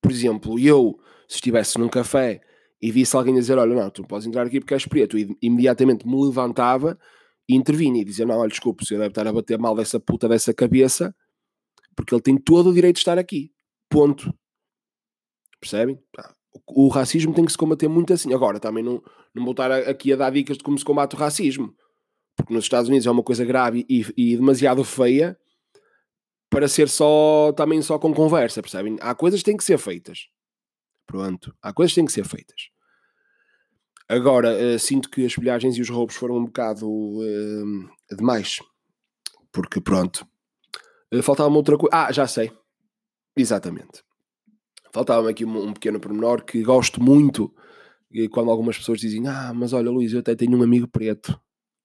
Por 0.00 0.10
exemplo, 0.10 0.58
eu, 0.58 0.98
se 1.28 1.36
estivesse 1.36 1.78
num 1.78 1.88
café 1.88 2.40
e 2.80 2.90
visse 2.90 3.16
alguém 3.16 3.34
dizer: 3.34 3.58
Olha, 3.58 3.74
não, 3.74 3.90
tu 3.90 4.02
não 4.02 4.08
podes 4.08 4.26
entrar 4.26 4.46
aqui 4.46 4.60
porque 4.60 4.74
és 4.74 4.86
preto, 4.86 5.18
e 5.18 5.36
imediatamente 5.42 6.06
me 6.06 6.24
levantava 6.24 6.98
e 7.48 7.54
intervinha 7.54 8.00
e 8.00 8.04
dizia: 8.04 8.26
Não, 8.26 8.38
olha, 8.38 8.48
desculpe, 8.48 8.84
você 8.84 8.96
deve 8.96 9.08
estar 9.08 9.26
a 9.26 9.32
bater 9.32 9.58
mal 9.58 9.74
dessa 9.74 10.00
puta 10.00 10.28
dessa 10.28 10.54
cabeça, 10.54 11.14
porque 11.94 12.14
ele 12.14 12.22
tem 12.22 12.36
todo 12.36 12.70
o 12.70 12.74
direito 12.74 12.96
de 12.96 13.00
estar 13.00 13.18
aqui. 13.18 13.52
Ponto. 13.88 14.32
Percebem? 15.60 15.98
O, 16.66 16.88
racismo 16.88 17.34
tem 17.34 17.44
que 17.44 17.52
se 17.52 17.58
combater 17.58 17.88
muito 17.88 18.12
assim. 18.12 18.32
Agora, 18.32 18.58
também 18.58 18.82
não, 18.82 19.02
não 19.34 19.44
vou 19.44 19.52
estar 19.52 19.70
aqui 19.72 20.12
a 20.12 20.16
dar 20.16 20.30
dicas 20.30 20.56
de 20.56 20.64
como 20.64 20.78
se 20.78 20.84
combate 20.84 21.14
o 21.14 21.18
racismo 21.18 21.74
porque 22.40 22.54
nos 22.54 22.64
Estados 22.64 22.88
Unidos 22.88 23.06
é 23.06 23.10
uma 23.10 23.22
coisa 23.22 23.44
grave 23.44 23.84
e, 23.88 24.04
e 24.16 24.36
demasiado 24.36 24.82
feia 24.84 25.36
para 26.50 26.66
ser 26.66 26.88
só 26.88 27.52
também 27.52 27.80
só 27.80 27.98
com 27.98 28.12
conversa, 28.12 28.60
percebem? 28.60 28.98
Há 29.00 29.14
coisas 29.14 29.40
que 29.40 29.44
têm 29.44 29.56
que 29.56 29.64
ser 29.64 29.78
feitas. 29.78 30.28
Pronto, 31.06 31.54
há 31.62 31.72
coisas 31.72 31.92
que 31.92 32.00
têm 32.00 32.06
que 32.06 32.12
ser 32.12 32.24
feitas. 32.24 32.70
Agora, 34.10 34.52
uh, 34.52 34.76
sinto 34.76 35.08
que 35.08 35.24
as 35.24 35.36
pilhagens 35.36 35.76
e 35.76 35.80
os 35.80 35.88
roubos 35.88 36.16
foram 36.16 36.36
um 36.36 36.44
bocado 36.44 36.84
uh, 36.88 38.16
demais. 38.16 38.58
Porque, 39.52 39.80
pronto. 39.80 40.26
Uh, 41.14 41.22
faltava-me 41.22 41.56
outra 41.56 41.78
coisa. 41.78 41.96
Ah, 41.96 42.10
já 42.10 42.26
sei. 42.26 42.50
Exatamente. 43.36 44.02
Faltava-me 44.92 45.30
aqui 45.30 45.44
um, 45.44 45.68
um, 45.68 45.72
pequeno 45.72 46.00
pormenor 46.00 46.44
que 46.44 46.60
gosto 46.60 47.00
muito. 47.00 47.54
Quando 48.32 48.50
algumas 48.50 48.76
pessoas 48.76 48.98
dizem: 48.98 49.28
Ah, 49.28 49.52
mas 49.54 49.72
olha, 49.72 49.88
Luís, 49.88 50.12
eu 50.12 50.18
até 50.18 50.34
tenho 50.34 50.58
um 50.58 50.62
amigo 50.64 50.88
preto. 50.88 51.40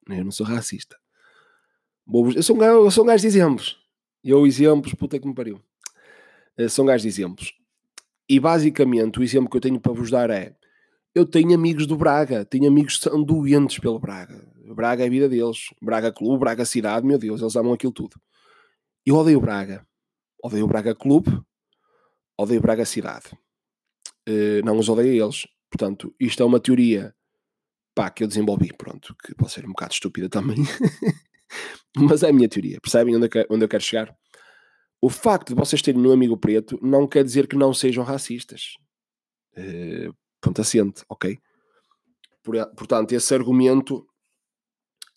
Eu 0.10 0.24
não 0.24 0.32
sou 0.32 0.48
racista. 0.48 0.98
Eu 2.36 2.42
sou 2.42 2.56
um 2.56 2.60
gajo, 2.60 2.74
eu 2.74 2.92
sou 2.92 3.04
um 3.04 3.08
gajo 3.08 3.22
de 3.22 3.28
exemplos. 3.28 3.85
Eu, 4.26 4.48
exemplos, 4.48 4.96
puta 4.96 5.20
que 5.20 5.28
me 5.28 5.36
pariu. 5.36 5.62
Eu 6.58 6.68
sou 6.68 6.84
um 6.84 6.88
gajo 6.88 7.04
de 7.04 7.08
exemplos. 7.08 7.54
E 8.28 8.40
basicamente 8.40 9.20
o 9.20 9.24
exemplo 9.24 9.48
que 9.48 9.58
eu 9.58 9.62
tenho 9.62 9.80
para 9.80 9.94
vos 9.94 10.10
dar 10.10 10.32
é: 10.32 10.56
eu 11.14 11.28
tenho 11.28 11.54
amigos 11.54 11.86
do 11.86 11.96
Braga, 11.96 12.44
tenho 12.44 12.68
amigos 12.68 12.98
que 12.98 13.04
são 13.04 13.24
doentes 13.24 13.78
pelo 13.78 14.00
Braga. 14.00 14.52
Braga 14.74 15.04
é 15.04 15.08
a 15.08 15.10
vida 15.10 15.30
deles. 15.30 15.68
Braga 15.80 16.12
Clube, 16.12 16.40
Braga 16.40 16.66
Cidade, 16.66 17.06
meu 17.06 17.20
Deus, 17.20 17.40
eles 17.40 17.56
amam 17.56 17.74
aquilo 17.74 17.94
tudo. 17.94 18.20
Eu 19.06 19.16
odeio 19.16 19.40
Braga. 19.40 19.86
Odeio 20.44 20.68
Braga 20.68 20.96
Clube, 20.96 21.40
odeio 22.38 22.62
Braga 22.62 22.84
Cidade. 22.84 23.28
Uh, 24.28 24.66
não 24.66 24.78
os 24.78 24.90
odeio 24.90 25.24
eles. 25.24 25.48
Portanto, 25.70 26.14
isto 26.20 26.42
é 26.42 26.46
uma 26.46 26.60
teoria 26.60 27.14
pá, 27.96 28.10
que 28.10 28.24
eu 28.24 28.28
desenvolvi, 28.28 28.74
pronto, 28.78 29.16
que 29.24 29.34
pode 29.34 29.52
ser 29.52 29.66
um 29.66 29.70
bocado 29.70 29.94
estúpida 29.94 30.28
também, 30.28 30.58
mas 31.96 32.24
é 32.24 32.30
a 32.30 32.34
minha 32.34 32.50
teoria, 32.50 32.80
percebem 32.82 33.16
onde 33.16 33.26
eu, 33.26 33.68
quero, 33.70 33.84
chegar? 33.84 34.16
O 35.02 35.10
facto 35.10 35.50
de 35.50 35.56
vocês 35.56 35.82
terem 35.82 36.06
um 36.06 36.12
amigo 36.12 36.38
preto 36.38 36.80
não 36.82 37.08
quer 37.08 37.24
dizer 37.24 37.48
que 37.48 37.56
não 37.56 37.74
sejam 37.74 38.04
racistas. 38.04 38.74
Uh, 39.58 40.14
ponto 40.42 40.62
assente, 40.62 41.04
ok? 41.10 41.38
Por, 42.44 42.56
portanto, 42.76 43.14
esse 43.14 43.34
argumento 43.34 44.06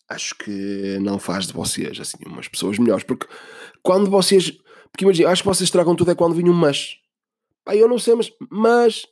acho 0.09 0.35
que 0.35 0.97
não 0.99 1.19
faz 1.19 1.45
de 1.47 1.53
vocês 1.53 1.99
assim 1.99 2.17
umas 2.25 2.47
pessoas 2.47 2.79
melhores, 2.79 3.03
porque 3.03 3.27
quando 3.83 4.09
vocês, 4.09 4.51
porque 4.91 5.05
imagina, 5.05 5.29
acho 5.29 5.43
que 5.43 5.47
vocês 5.47 5.69
tragam 5.69 5.95
tudo 5.95 6.11
é 6.11 6.15
quando 6.15 6.35
vinha 6.35 6.51
um 6.51 6.55
mas. 6.55 6.97
Pá, 7.63 7.75
eu 7.75 7.87
não 7.87 7.99
sei, 7.99 8.15
mas, 8.15 8.31
mas, 8.49 9.05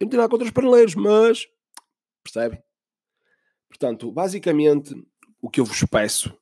eu 0.00 0.06
não 0.06 0.08
tenho 0.08 0.22
nada 0.22 0.30
contra 0.30 0.46
os 0.46 0.52
paneleiros, 0.52 0.94
mas, 0.94 1.46
percebem? 2.24 2.62
Portanto, 3.68 4.10
basicamente, 4.10 4.94
o 5.40 5.50
que 5.50 5.60
eu 5.60 5.64
vos 5.64 5.82
peço, 5.90 6.34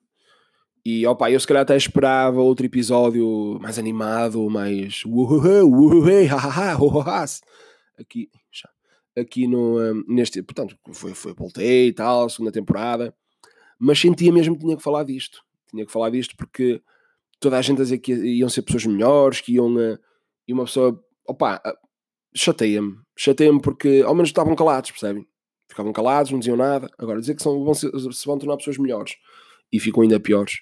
e 0.85 1.07
opa, 1.07 1.31
eu 1.31 1.39
se 1.39 1.47
calhar 1.47 1.63
até 1.63 1.77
esperava 1.77 2.41
outro 2.41 2.65
episódio 2.65 3.59
mais 3.61 3.79
animado, 3.79 4.49
mais 4.49 5.03
aqui, 7.99 8.31
aqui 9.17 9.47
no, 9.47 9.79
hum, 9.79 10.05
neste, 10.09 10.43
portanto, 10.43 10.77
foi, 10.93 11.15
foi, 11.15 11.35
voltei 11.35 11.89
e 11.89 11.93
tal, 11.93 12.29
segunda 12.29 12.53
temporada, 12.53 13.15
mas 13.79 13.99
sentia 13.99 14.33
mesmo 14.33 14.55
que 14.55 14.63
tinha 14.63 14.77
que 14.77 14.83
falar 14.83 15.05
disto, 15.05 15.43
tinha 15.69 15.85
que 15.85 15.93
falar 15.93 16.11
disto 16.11 16.37
porque 16.37 16.83
toda 17.39 17.59
a 17.59 17.63
gente 17.63 17.81
a 17.81 17.85
dizer 17.85 17.99
que 17.99 18.13
iam 18.13 18.49
ser 18.49 18.63
pessoas 18.63 18.87
melhores, 18.87 19.41
que 19.41 19.55
iam, 19.55 19.79
eh, 19.79 19.99
e 20.47 20.53
uma 20.53 20.65
pessoa, 20.65 21.03
opa, 21.27 21.61
eh, 21.65 21.75
chateia-me, 22.35 22.99
chateia-me 23.17 23.61
porque 23.61 24.03
ao 24.05 24.15
menos 24.15 24.31
estavam 24.31 24.55
calados, 24.55 24.91
percebem? 24.91 25.27
ficavam 25.71 25.93
calados, 25.93 26.33
não 26.33 26.39
diziam 26.39 26.57
nada. 26.57 26.91
Agora, 26.99 27.21
dizer 27.21 27.35
que 27.35 27.43
são, 27.43 27.65
vão 27.65 27.75
se 27.75 27.89
vão 28.27 28.39
tornar 28.39 28.57
pessoas 28.57 28.77
melhores 28.77 29.15
e 29.73 29.79
ficam 29.79 30.03
ainda 30.03 30.21
piores, 30.21 30.57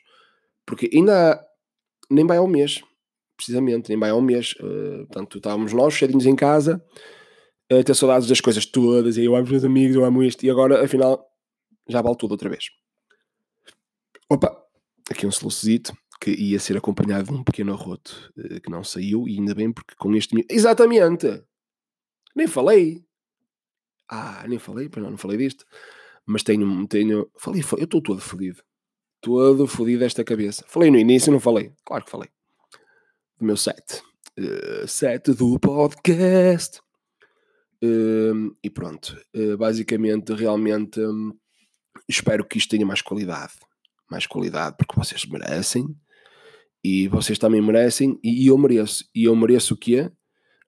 porque 0.69 0.91
ainda 0.93 1.43
nem 2.11 2.27
vai 2.27 2.37
ao 2.37 2.47
mês, 2.47 2.83
precisamente, 3.35 3.89
nem 3.89 3.99
vai 3.99 4.11
ao 4.11 4.21
mês. 4.21 4.53
Uh, 4.61 5.07
portanto, 5.07 5.39
estávamos 5.39 5.73
nós, 5.73 5.95
cheirinhos 5.95 6.27
em 6.27 6.37
casa, 6.37 6.85
a 7.73 7.83
ter 7.83 7.95
saudades 7.95 8.29
das 8.29 8.41
coisas 8.41 8.67
todas, 8.67 9.17
e 9.17 9.25
eu 9.25 9.35
amo 9.35 9.45
os 9.45 9.51
meus 9.51 9.65
amigos, 9.65 9.97
eu 9.97 10.05
amo 10.05 10.23
isto, 10.23 10.45
e 10.45 10.51
agora, 10.51 10.85
afinal, 10.85 11.27
já 11.89 12.03
vale 12.03 12.19
tudo 12.19 12.33
outra 12.33 12.51
vez. 12.51 12.67
Opa, 14.29 14.63
aqui 15.11 15.27
um 15.27 15.33
solucito 15.33 15.97
que 16.21 16.33
ia 16.33 16.61
ser 16.61 16.77
acompanhado 16.77 17.29
de 17.29 17.33
um 17.33 17.43
pequeno 17.43 17.73
arroto 17.73 18.31
uh, 18.37 18.61
que 18.61 18.71
não 18.71 18.85
saiu, 18.85 19.27
e 19.27 19.39
ainda 19.39 19.55
bem 19.55 19.73
porque 19.73 19.95
com 19.97 20.15
este. 20.15 20.45
Exatamente! 20.51 21.43
Nem 22.37 22.47
falei! 22.47 23.03
Ah, 24.07 24.45
nem 24.47 24.59
falei, 24.59 24.91
pois 24.91 25.03
não, 25.03 25.13
não 25.13 25.19
falei 25.19 25.39
disto. 25.39 25.65
Mas 26.27 26.43
tenho, 26.43 26.87
tenho. 26.89 27.31
Falei, 27.39 27.63
eu 27.79 27.85
estou 27.85 28.03
todo 28.03 28.21
fodido. 28.21 28.63
Todo 29.21 29.67
fodido 29.67 30.01
desta 30.01 30.23
cabeça. 30.23 30.65
Falei 30.69 30.91
no 30.91 30.99
início, 30.99 31.33
não 31.33 31.41
falei? 31.41 31.73
Claro 31.85 32.05
que 32.05 32.11
falei. 32.11 32.29
Do 33.39 33.45
meu 33.45 33.57
set. 33.57 34.03
Uh, 34.39 34.87
set 34.87 35.33
do 35.33 35.59
podcast. 35.59 36.81
Uh, 37.83 38.55
e 38.63 38.71
pronto. 38.71 39.21
Uh, 39.35 39.57
basicamente, 39.57 40.33
realmente, 40.33 41.01
um, 41.01 41.33
espero 42.09 42.45
que 42.45 42.59
isto 42.59 42.71
tenha 42.71 42.87
mais 42.87 43.03
qualidade. 43.03 43.55
Mais 44.11 44.27
qualidade, 44.27 44.77
porque 44.79 44.95
vocês 44.97 45.25
merecem. 45.27 45.87
E 46.83 47.09
vocês 47.09 47.39
também 47.39 47.61
merecem. 47.61 48.19
E 48.23 48.47
eu 48.47 48.57
mereço. 48.57 49.05
E 49.15 49.25
eu 49.25 49.35
mereço 49.35 49.75
o 49.75 49.77
quê? 49.77 50.11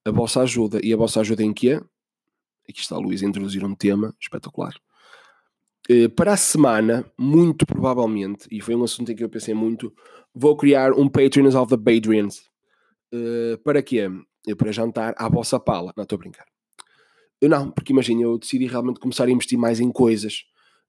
A 0.04 0.10
vossa 0.10 0.42
ajuda. 0.42 0.80
E 0.82 0.92
a 0.92 0.96
vossa 0.96 1.20
ajuda 1.20 1.42
em 1.42 1.52
quê? 1.52 1.80
Aqui 2.68 2.80
está 2.80 2.96
o 2.96 3.00
Luís 3.00 3.22
a 3.22 3.26
introduzir 3.26 3.64
um 3.64 3.74
tema 3.74 4.14
espetacular. 4.20 4.74
Uh, 5.90 6.08
para 6.10 6.34
a 6.34 6.36
semana, 6.36 7.04
muito 7.18 7.66
provavelmente, 7.66 8.46
e 8.48 8.60
foi 8.60 8.76
um 8.76 8.84
assunto 8.84 9.10
em 9.10 9.16
que 9.16 9.24
eu 9.24 9.28
pensei 9.28 9.52
muito, 9.54 9.92
vou 10.32 10.56
criar 10.56 10.92
um 10.92 11.08
Patreons 11.08 11.56
of 11.56 11.68
the 11.68 11.76
Badrians. 11.76 12.42
Uh, 13.12 13.58
para 13.64 13.82
quê? 13.82 14.08
Para 14.56 14.70
jantar 14.70 15.14
à 15.18 15.28
vossa 15.28 15.58
pala. 15.58 15.92
Não, 15.96 16.04
estou 16.04 16.16
a 16.16 16.20
brincar. 16.20 16.46
Eu 17.40 17.48
não, 17.48 17.70
porque 17.70 17.92
imagina, 17.92 18.22
eu 18.22 18.38
decidi 18.38 18.66
realmente 18.66 19.00
começar 19.00 19.24
a 19.24 19.30
investir 19.30 19.58
mais 19.58 19.80
em 19.80 19.90
coisas. 19.90 20.44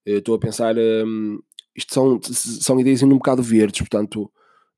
Estou 0.06 0.36
a 0.36 0.40
pensar, 0.40 0.76
um, 0.78 1.40
isto 1.76 1.94
são, 1.94 2.20
são 2.22 2.80
ideias 2.80 3.02
ainda 3.02 3.16
um 3.16 3.18
bocado 3.18 3.42
verdes, 3.42 3.80
portanto, 3.80 4.32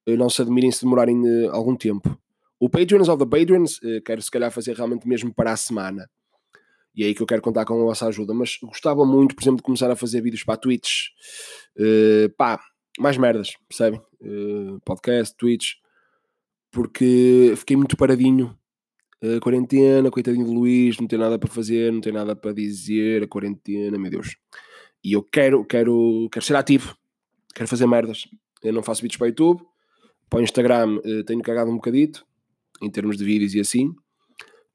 não 0.08 0.30
se 0.30 0.42
admirem 0.42 0.72
se 0.72 0.84
demorarem 0.84 1.48
algum 1.50 1.76
tempo. 1.76 2.18
O 2.60 2.70
Patreons 2.70 3.10
of 3.10 3.18
the 3.24 3.26
Patreons, 3.26 3.78
uh, 3.80 4.02
quero 4.06 4.22
se 4.22 4.32
calhar 4.32 4.50
fazer 4.50 4.76
realmente 4.76 5.06
mesmo 5.06 5.34
para 5.34 5.52
a 5.52 5.58
semana. 5.58 6.10
E 6.96 7.04
é 7.04 7.08
aí 7.08 7.16
que 7.16 7.22
eu 7.22 7.28
quero 7.28 7.42
contar 7.42 7.66
com 7.66 7.74
a 7.74 7.86
vossa 7.86 8.08
ajuda. 8.08 8.34
Mas 8.34 8.58
gostava 8.62 9.06
muito, 9.06 9.36
por 9.36 9.44
exemplo, 9.44 9.58
de 9.58 9.64
começar 9.64 9.90
a 9.90 9.96
fazer 9.96 10.22
vídeos 10.22 10.44
para 10.44 10.54
a 10.54 10.58
Twitch. 10.58 11.08
Uh, 11.78 12.30
pá, 12.38 12.60
mais 13.00 13.18
merdas, 13.18 13.54
percebem? 13.68 14.00
Uh, 14.22 14.80
podcast, 14.86 15.36
Twitch. 15.36 15.74
Porque 16.72 17.54
fiquei 17.58 17.76
muito 17.76 17.98
paradinho. 17.98 18.58
Uh, 19.24 19.40
quarentena, 19.40 20.12
coitadinho 20.12 20.46
de 20.46 20.52
Luís, 20.52 20.98
não 21.00 21.08
tem 21.08 21.18
nada 21.18 21.40
para 21.40 21.50
fazer, 21.50 21.92
não 21.92 22.02
tem 22.02 22.14
nada 22.14 22.36
para 22.36 22.54
dizer. 22.54 23.24
A 23.24 23.28
quarentena, 23.28 23.98
meu 23.98 24.12
Deus. 24.12 24.36
E 25.04 25.14
eu 25.14 25.24
quero, 25.24 25.66
quero, 25.66 26.30
quero 26.32 26.46
ser 26.46 26.56
ativo. 26.56 26.96
Quero 27.56 27.68
fazer 27.68 27.88
merdas. 27.88 28.28
Eu 28.62 28.74
não 28.74 28.84
faço 28.84 29.02
vídeos 29.02 29.18
para 29.18 29.28
YouTube. 29.28 29.64
Para 30.30 30.40
o 30.40 30.44
Instagram 30.44 30.98
uh, 30.98 31.24
tenho 31.24 31.42
cagado 31.42 31.72
um 31.72 31.76
bocadito. 31.76 32.26
Em 32.82 32.90
termos 32.90 33.18
de 33.18 33.26
vídeos 33.26 33.56
e 33.56 33.60
assim. 33.60 33.96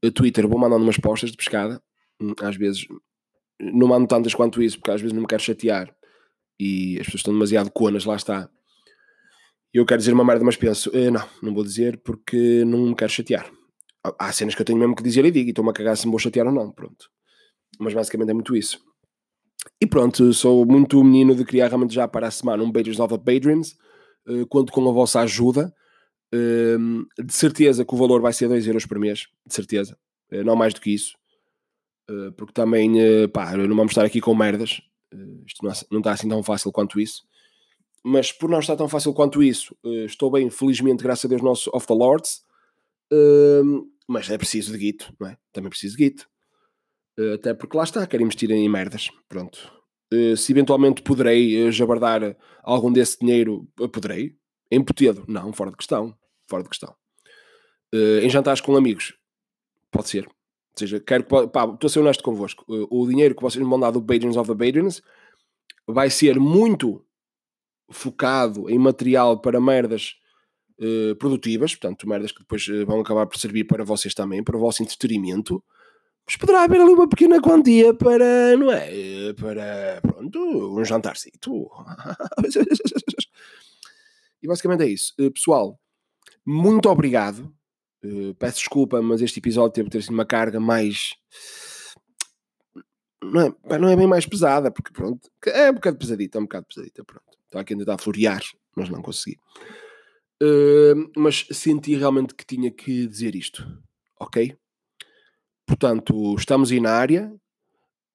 O 0.04 0.10
Twitter 0.10 0.46
vou 0.48 0.58
mandando 0.58 0.82
umas 0.82 0.96
postas 0.96 1.30
de 1.30 1.36
pescada 1.36 1.82
às 2.40 2.56
vezes 2.56 2.86
não 3.60 3.88
mando 3.88 4.06
tantas 4.06 4.34
quanto 4.34 4.62
isso, 4.62 4.78
porque 4.78 4.90
às 4.90 5.00
vezes 5.00 5.12
não 5.12 5.22
me 5.22 5.26
quero 5.26 5.42
chatear 5.42 5.94
e 6.58 6.94
as 6.98 7.06
pessoas 7.06 7.20
estão 7.20 7.32
demasiado 7.32 7.70
conas, 7.70 8.04
lá 8.04 8.16
está. 8.16 8.48
Eu 9.72 9.84
quero 9.84 9.98
dizer 9.98 10.12
uma 10.12 10.24
merda, 10.24 10.44
mas 10.44 10.56
penso, 10.56 10.90
eh, 10.94 11.10
não, 11.10 11.26
não 11.42 11.54
vou 11.54 11.62
dizer 11.62 12.00
porque 12.02 12.64
não 12.64 12.88
me 12.88 12.94
quero 12.94 13.12
chatear. 13.12 13.50
Há 14.18 14.32
cenas 14.32 14.54
que 14.54 14.62
eu 14.62 14.66
tenho 14.66 14.78
mesmo 14.78 14.94
que 14.94 15.02
dizer 15.02 15.24
e 15.24 15.30
digo, 15.30 15.48
e 15.48 15.50
estou-me 15.50 15.70
a 15.70 15.74
cagar 15.74 15.96
se 15.96 16.06
me 16.06 16.10
vou 16.10 16.18
chatear 16.18 16.46
ou 16.46 16.52
não, 16.52 16.72
pronto. 16.72 17.10
Mas 17.78 17.92
basicamente 17.92 18.30
é 18.30 18.34
muito 18.34 18.56
isso. 18.56 18.80
E 19.80 19.86
pronto, 19.86 20.32
sou 20.32 20.64
muito 20.64 21.02
menino 21.04 21.34
de 21.34 21.44
criar 21.44 21.68
realmente 21.68 21.94
já 21.94 22.08
para 22.08 22.28
a 22.28 22.30
semana 22.30 22.62
um 22.62 22.72
Badgers 22.72 22.98
of 22.98 23.16
the 23.16 23.18
Badrians, 23.18 23.76
uh, 24.26 24.46
conto 24.46 24.72
com 24.72 24.88
a 24.88 24.92
vossa 24.92 25.20
ajuda. 25.20 25.72
Uh, 26.34 27.06
de 27.22 27.32
certeza 27.32 27.84
que 27.84 27.94
o 27.94 27.98
valor 27.98 28.20
vai 28.20 28.32
ser 28.32 28.48
2 28.48 28.66
euros 28.66 28.84
por 28.84 28.98
mês, 28.98 29.26
de 29.46 29.54
certeza, 29.54 29.96
uh, 30.32 30.44
não 30.44 30.56
mais 30.56 30.74
do 30.74 30.80
que 30.80 30.94
isso. 30.94 31.12
Eh, 32.08 32.30
porque 32.36 32.52
também, 32.52 32.98
eh, 33.00 33.28
pá, 33.28 33.56
não 33.56 33.76
vamos 33.76 33.90
estar 33.92 34.04
aqui 34.04 34.20
com 34.20 34.34
merdas, 34.34 34.80
eh, 35.12 35.42
isto 35.46 35.64
não, 35.64 35.72
não 35.90 35.98
está 35.98 36.12
assim 36.12 36.28
tão 36.28 36.42
fácil 36.42 36.72
quanto 36.72 36.98
isso, 36.98 37.22
mas 38.02 38.32
por 38.32 38.48
não 38.48 38.60
estar 38.60 38.76
tão 38.76 38.88
fácil 38.88 39.12
quanto 39.12 39.42
isso, 39.42 39.76
estou 40.06 40.30
bem, 40.30 40.48
felizmente, 40.50 41.02
graças 41.02 41.26
a 41.26 41.28
Deus, 41.28 41.42
nosso 41.42 41.70
Of 41.74 41.86
the 41.86 41.94
Lords, 41.94 42.42
ehm, 43.12 43.82
mas 44.06 44.30
é 44.30 44.38
preciso 44.38 44.72
de 44.72 44.78
guito, 44.78 45.12
não 45.20 45.28
é? 45.28 45.36
Também 45.52 45.68
preciso 45.68 45.96
de 45.96 46.04
guito, 46.04 46.28
até 47.34 47.52
porque 47.52 47.76
lá 47.76 47.84
está, 47.84 48.06
quero 48.06 48.22
investir 48.22 48.50
em 48.50 48.68
merdas, 48.68 49.10
pronto. 49.28 49.72
se 50.36 50.52
eventualmente 50.52 51.02
poderei 51.02 51.70
jabardar 51.70 52.36
algum 52.62 52.90
desse 52.92 53.18
dinheiro, 53.18 53.68
poderei. 53.92 54.36
Em 54.70 54.82
potedo? 54.82 55.24
Não, 55.28 55.52
fora 55.52 55.70
de 55.70 55.76
questão. 55.76 56.16
Fora 56.48 56.62
de 56.62 56.68
questão. 56.68 56.94
em 58.22 58.30
jantares 58.30 58.60
com 58.60 58.76
amigos? 58.76 59.14
Pode 59.90 60.08
ser 60.08 60.28
seja, 60.78 61.00
quero 61.00 61.24
pá, 61.24 61.64
estou 61.64 61.86
a 61.86 61.88
ser 61.88 62.00
honesto 62.00 62.22
convosco. 62.22 62.64
O 62.68 63.06
dinheiro 63.06 63.34
que 63.34 63.42
vocês 63.42 63.62
me 63.62 63.68
vão 63.68 63.80
dar 63.80 63.90
do 63.90 64.00
Badrians 64.00 64.36
of 64.36 64.48
the 64.48 64.54
Badrians 64.54 65.02
vai 65.86 66.10
ser 66.10 66.38
muito 66.38 67.04
focado 67.90 68.68
em 68.68 68.78
material 68.78 69.40
para 69.40 69.60
merdas 69.60 70.14
uh, 70.80 71.16
produtivas, 71.16 71.74
portanto, 71.74 72.08
merdas 72.08 72.32
que 72.32 72.40
depois 72.40 72.66
uh, 72.68 72.86
vão 72.86 73.00
acabar 73.00 73.26
por 73.26 73.38
servir 73.38 73.64
para 73.64 73.84
vocês 73.84 74.14
também, 74.14 74.44
para 74.44 74.56
o 74.56 74.60
vosso 74.60 74.82
entretenimento. 74.82 75.62
Mas 76.26 76.36
poderá 76.36 76.64
haver 76.64 76.80
ali 76.80 76.92
uma 76.92 77.08
pequena 77.08 77.40
quantia 77.40 77.94
para, 77.94 78.56
não 78.56 78.70
é? 78.70 79.32
Para, 79.32 80.00
pronto, 80.02 80.78
um 80.78 80.84
jantarcito. 80.84 81.50
e 84.42 84.46
basicamente 84.46 84.82
é 84.82 84.88
isso. 84.88 85.14
Pessoal, 85.32 85.80
muito 86.44 86.90
obrigado 86.90 87.50
Uh, 88.04 88.34
peço 88.34 88.58
desculpa, 88.58 89.02
mas 89.02 89.20
este 89.20 89.40
episódio 89.40 89.72
teve 89.72 89.90
ter 89.90 90.02
sido 90.02 90.14
uma 90.14 90.24
carga 90.24 90.60
mais. 90.60 91.14
Não 93.22 93.40
é, 93.40 93.78
não 93.78 93.88
é 93.88 93.96
bem 93.96 94.06
mais 94.06 94.24
pesada, 94.24 94.70
porque 94.70 94.92
pronto, 94.92 95.28
é 95.46 95.70
um 95.70 95.74
bocado 95.74 95.98
pesadita, 95.98 96.38
é 96.38 96.40
um 96.40 96.44
bocado 96.44 96.66
pesadita, 96.66 97.04
pronto. 97.04 97.24
Estava 97.44 97.62
aqui 97.62 97.74
a 97.74 97.78
tentar 97.78 97.98
florear, 97.98 98.42
mas 98.76 98.88
não 98.88 99.02
consegui. 99.02 99.36
Uh, 100.40 101.10
mas 101.16 101.46
senti 101.50 101.96
realmente 101.96 102.34
que 102.34 102.46
tinha 102.46 102.70
que 102.70 103.08
dizer 103.08 103.34
isto, 103.34 103.66
ok? 104.20 104.56
Portanto, 105.66 106.34
estamos 106.36 106.70
aí 106.70 106.80
na 106.80 106.92
área. 106.92 107.32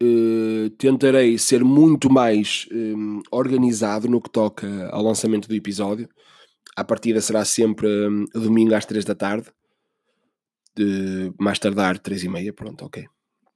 Uh, 0.02 0.70
tentarei 0.72 1.38
ser 1.38 1.64
muito 1.64 2.10
mais 2.10 2.68
um, 2.72 3.22
organizado 3.32 4.08
no 4.10 4.22
que 4.22 4.30
toca 4.30 4.90
ao 4.90 5.04
lançamento 5.04 5.48
do 5.48 5.56
episódio. 5.56 6.10
A 6.76 6.84
partida 6.84 7.22
será 7.22 7.44
sempre 7.44 7.88
um, 7.88 8.26
domingo 8.34 8.74
às 8.74 8.86
3 8.86 9.04
da 9.06 9.14
tarde 9.14 9.52
de 10.76 11.34
mais 11.40 11.60
tardar 11.60 12.00
3 12.00 12.24
e 12.24 12.30
meia, 12.30 12.54
pronto, 12.54 12.86
ok. 12.86 13.06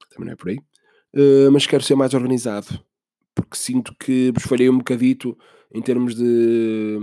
Também 0.10 0.28
não 0.28 0.34
é 0.34 0.36
por 0.36 0.50
aí. 0.50 0.58
Uh, 1.16 1.52
mas 1.52 1.66
quero 1.66 1.84
ser 1.84 1.96
mais 1.96 2.14
organizado, 2.14 2.84
porque 3.34 3.58
sinto 3.58 3.96
que 4.00 4.32
vos 4.32 4.44
falhei 4.44 4.70
um 4.70 4.78
bocadito 4.78 5.38
em 5.74 5.82
termos 5.82 6.16
de, 6.16 6.98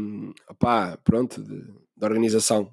pá, 0.59 0.97
pronto, 1.03 1.43
de, 1.43 1.63
de, 1.63 2.05
organização. 2.05 2.73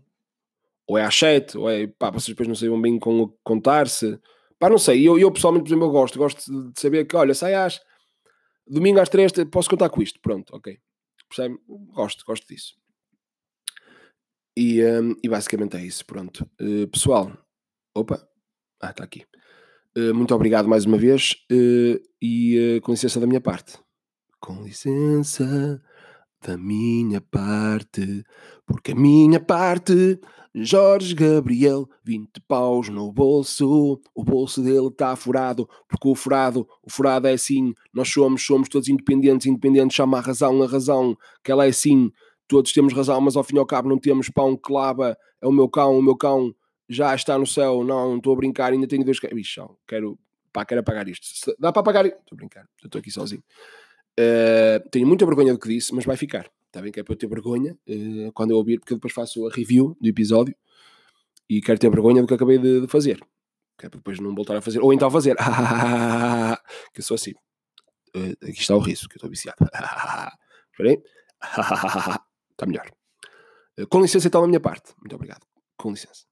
Ou 0.88 0.97
é 0.97 1.06
às 1.06 1.15
7, 1.15 1.58
ou 1.58 1.69
é, 1.69 1.88
pá, 1.88 2.10
vocês 2.10 2.30
depois 2.30 2.47
não 2.47 2.56
sabiam 2.56 2.82
bem 2.82 2.99
com 2.99 3.27
contar-se. 3.43 4.19
Pá, 4.60 4.69
não 4.69 4.77
sei, 4.77 5.08
eu, 5.08 5.17
eu 5.17 5.32
pessoalmente, 5.32 5.63
por 5.63 5.69
exemplo, 5.69 5.86
eu 5.86 5.91
gosto, 5.91 6.19
gosto 6.19 6.71
de 6.71 6.80
saber 6.80 7.06
que, 7.06 7.15
olha, 7.15 7.34
sai 7.34 7.56
às, 7.56 7.80
domingo 8.67 8.99
às 8.99 9.10
3, 9.10 9.32
posso 9.51 9.69
contar 9.69 9.89
com 9.89 10.01
isto, 10.01 10.19
pronto, 10.21 10.56
ok. 10.56 10.77
Percebe? 11.30 11.58
Gosto, 11.93 12.25
gosto 12.25 12.45
disso. 12.47 12.80
E, 14.55 14.83
um, 14.83 15.15
e 15.23 15.29
basicamente 15.29 15.77
é 15.77 15.85
isso, 15.85 16.05
pronto. 16.05 16.49
Uh, 16.59 16.87
pessoal, 16.87 17.31
opa, 17.95 18.27
ah, 18.81 18.89
está 18.89 19.03
aqui. 19.03 19.23
Uh, 19.97 20.13
muito 20.13 20.33
obrigado 20.33 20.67
mais 20.67 20.85
uma 20.85 20.97
vez 20.97 21.35
uh, 21.51 22.01
e 22.21 22.79
com 22.83 22.91
licença 22.91 23.19
da 23.19 23.27
minha 23.27 23.41
parte. 23.41 23.77
Com 24.39 24.63
licença 24.63 25.81
da 26.45 26.57
minha 26.57 27.21
parte, 27.21 28.25
porque 28.65 28.93
a 28.93 28.95
minha 28.95 29.39
parte, 29.39 30.19
Jorge 30.55 31.13
Gabriel, 31.13 31.87
20 32.03 32.41
paus 32.47 32.89
no 32.89 33.11
bolso, 33.13 34.01
o 34.15 34.23
bolso 34.23 34.63
dele 34.63 34.87
está 34.87 35.15
furado, 35.15 35.69
porque 35.87 36.07
o 36.07 36.15
furado, 36.15 36.67
o 36.81 36.89
furado 36.89 37.27
é 37.27 37.33
assim, 37.33 37.73
nós 37.93 38.09
somos, 38.09 38.43
somos 38.43 38.69
todos 38.69 38.89
independentes, 38.89 39.45
independentes 39.45 39.95
chama 39.95 40.17
a 40.17 40.21
razão, 40.21 40.63
a 40.63 40.67
razão, 40.67 41.15
que 41.43 41.51
ela 41.51 41.65
é 41.65 41.69
assim, 41.69 42.11
todos 42.51 42.73
temos 42.73 42.93
razão, 42.93 43.21
mas 43.21 43.37
ao 43.37 43.45
fim 43.45 43.55
e 43.55 43.59
ao 43.59 43.65
cabo 43.65 43.87
não 43.87 43.97
temos 43.97 44.29
pão 44.29 44.57
que 44.57 44.73
lava, 44.73 45.17
é 45.41 45.47
o 45.47 45.53
meu 45.53 45.69
cão, 45.69 45.97
o 45.97 46.03
meu 46.03 46.17
cão 46.17 46.53
já 46.89 47.15
está 47.15 47.39
no 47.39 47.47
céu, 47.47 47.81
não, 47.81 48.17
estou 48.17 48.33
a 48.33 48.35
brincar, 48.35 48.73
ainda 48.73 48.85
tenho 48.85 49.05
dois 49.05 49.21
cães. 49.21 49.33
Bicho, 49.33 49.77
quero, 49.87 50.19
pá, 50.51 50.65
quero 50.65 50.81
apagar 50.81 51.07
isto. 51.07 51.55
Dá 51.57 51.71
para 51.71 51.79
apagar? 51.79 52.05
Estou 52.05 52.33
a 52.33 52.35
brincar, 52.35 52.67
estou 52.83 52.99
aqui 52.99 53.09
sozinho. 53.09 53.41
Uh, 54.19 54.85
tenho 54.89 55.07
muita 55.07 55.25
vergonha 55.25 55.53
do 55.53 55.59
que 55.59 55.69
disse, 55.69 55.95
mas 55.95 56.03
vai 56.03 56.17
ficar. 56.17 56.51
Está 56.67 56.81
bem 56.81 56.91
que 56.91 56.99
é 56.99 57.03
para 57.03 57.13
eu 57.13 57.17
ter 57.17 57.27
vergonha 57.27 57.73
uh, 57.87 58.31
quando 58.33 58.51
eu 58.51 58.57
ouvir, 58.57 58.79
porque 58.79 58.95
depois 58.95 59.13
faço 59.13 59.47
a 59.47 59.49
review 59.49 59.95
do 60.01 60.09
episódio 60.09 60.53
e 61.49 61.61
quero 61.61 61.79
ter 61.79 61.89
vergonha 61.89 62.21
do 62.21 62.27
que 62.27 62.33
acabei 62.33 62.57
de, 62.57 62.81
de 62.81 62.87
fazer. 62.87 63.17
Que 63.77 63.85
é 63.85 63.89
para 63.89 63.97
depois 63.97 64.19
não 64.19 64.35
voltar 64.35 64.57
a 64.57 64.61
fazer, 64.61 64.81
ou 64.81 64.91
então 64.91 65.09
fazer. 65.09 65.37
que 66.93 66.99
eu 66.99 67.03
sou 67.03 67.15
assim. 67.15 67.31
Uh, 68.13 68.35
aqui 68.41 68.59
está 68.59 68.75
o 68.75 68.79
riso, 68.79 69.07
que 69.07 69.13
eu 69.13 69.19
estou 69.19 69.29
viciado. 69.29 69.55
Espera 70.73 70.89
aí. 70.89 71.01
Está 72.62 72.67
melhor. 72.67 72.91
Com 73.89 74.02
licença, 74.02 74.28
então, 74.28 74.41
da 74.41 74.47
minha 74.47 74.60
parte. 74.60 74.93
Muito 75.00 75.15
obrigado. 75.15 75.41
Com 75.76 75.89
licença. 75.89 76.30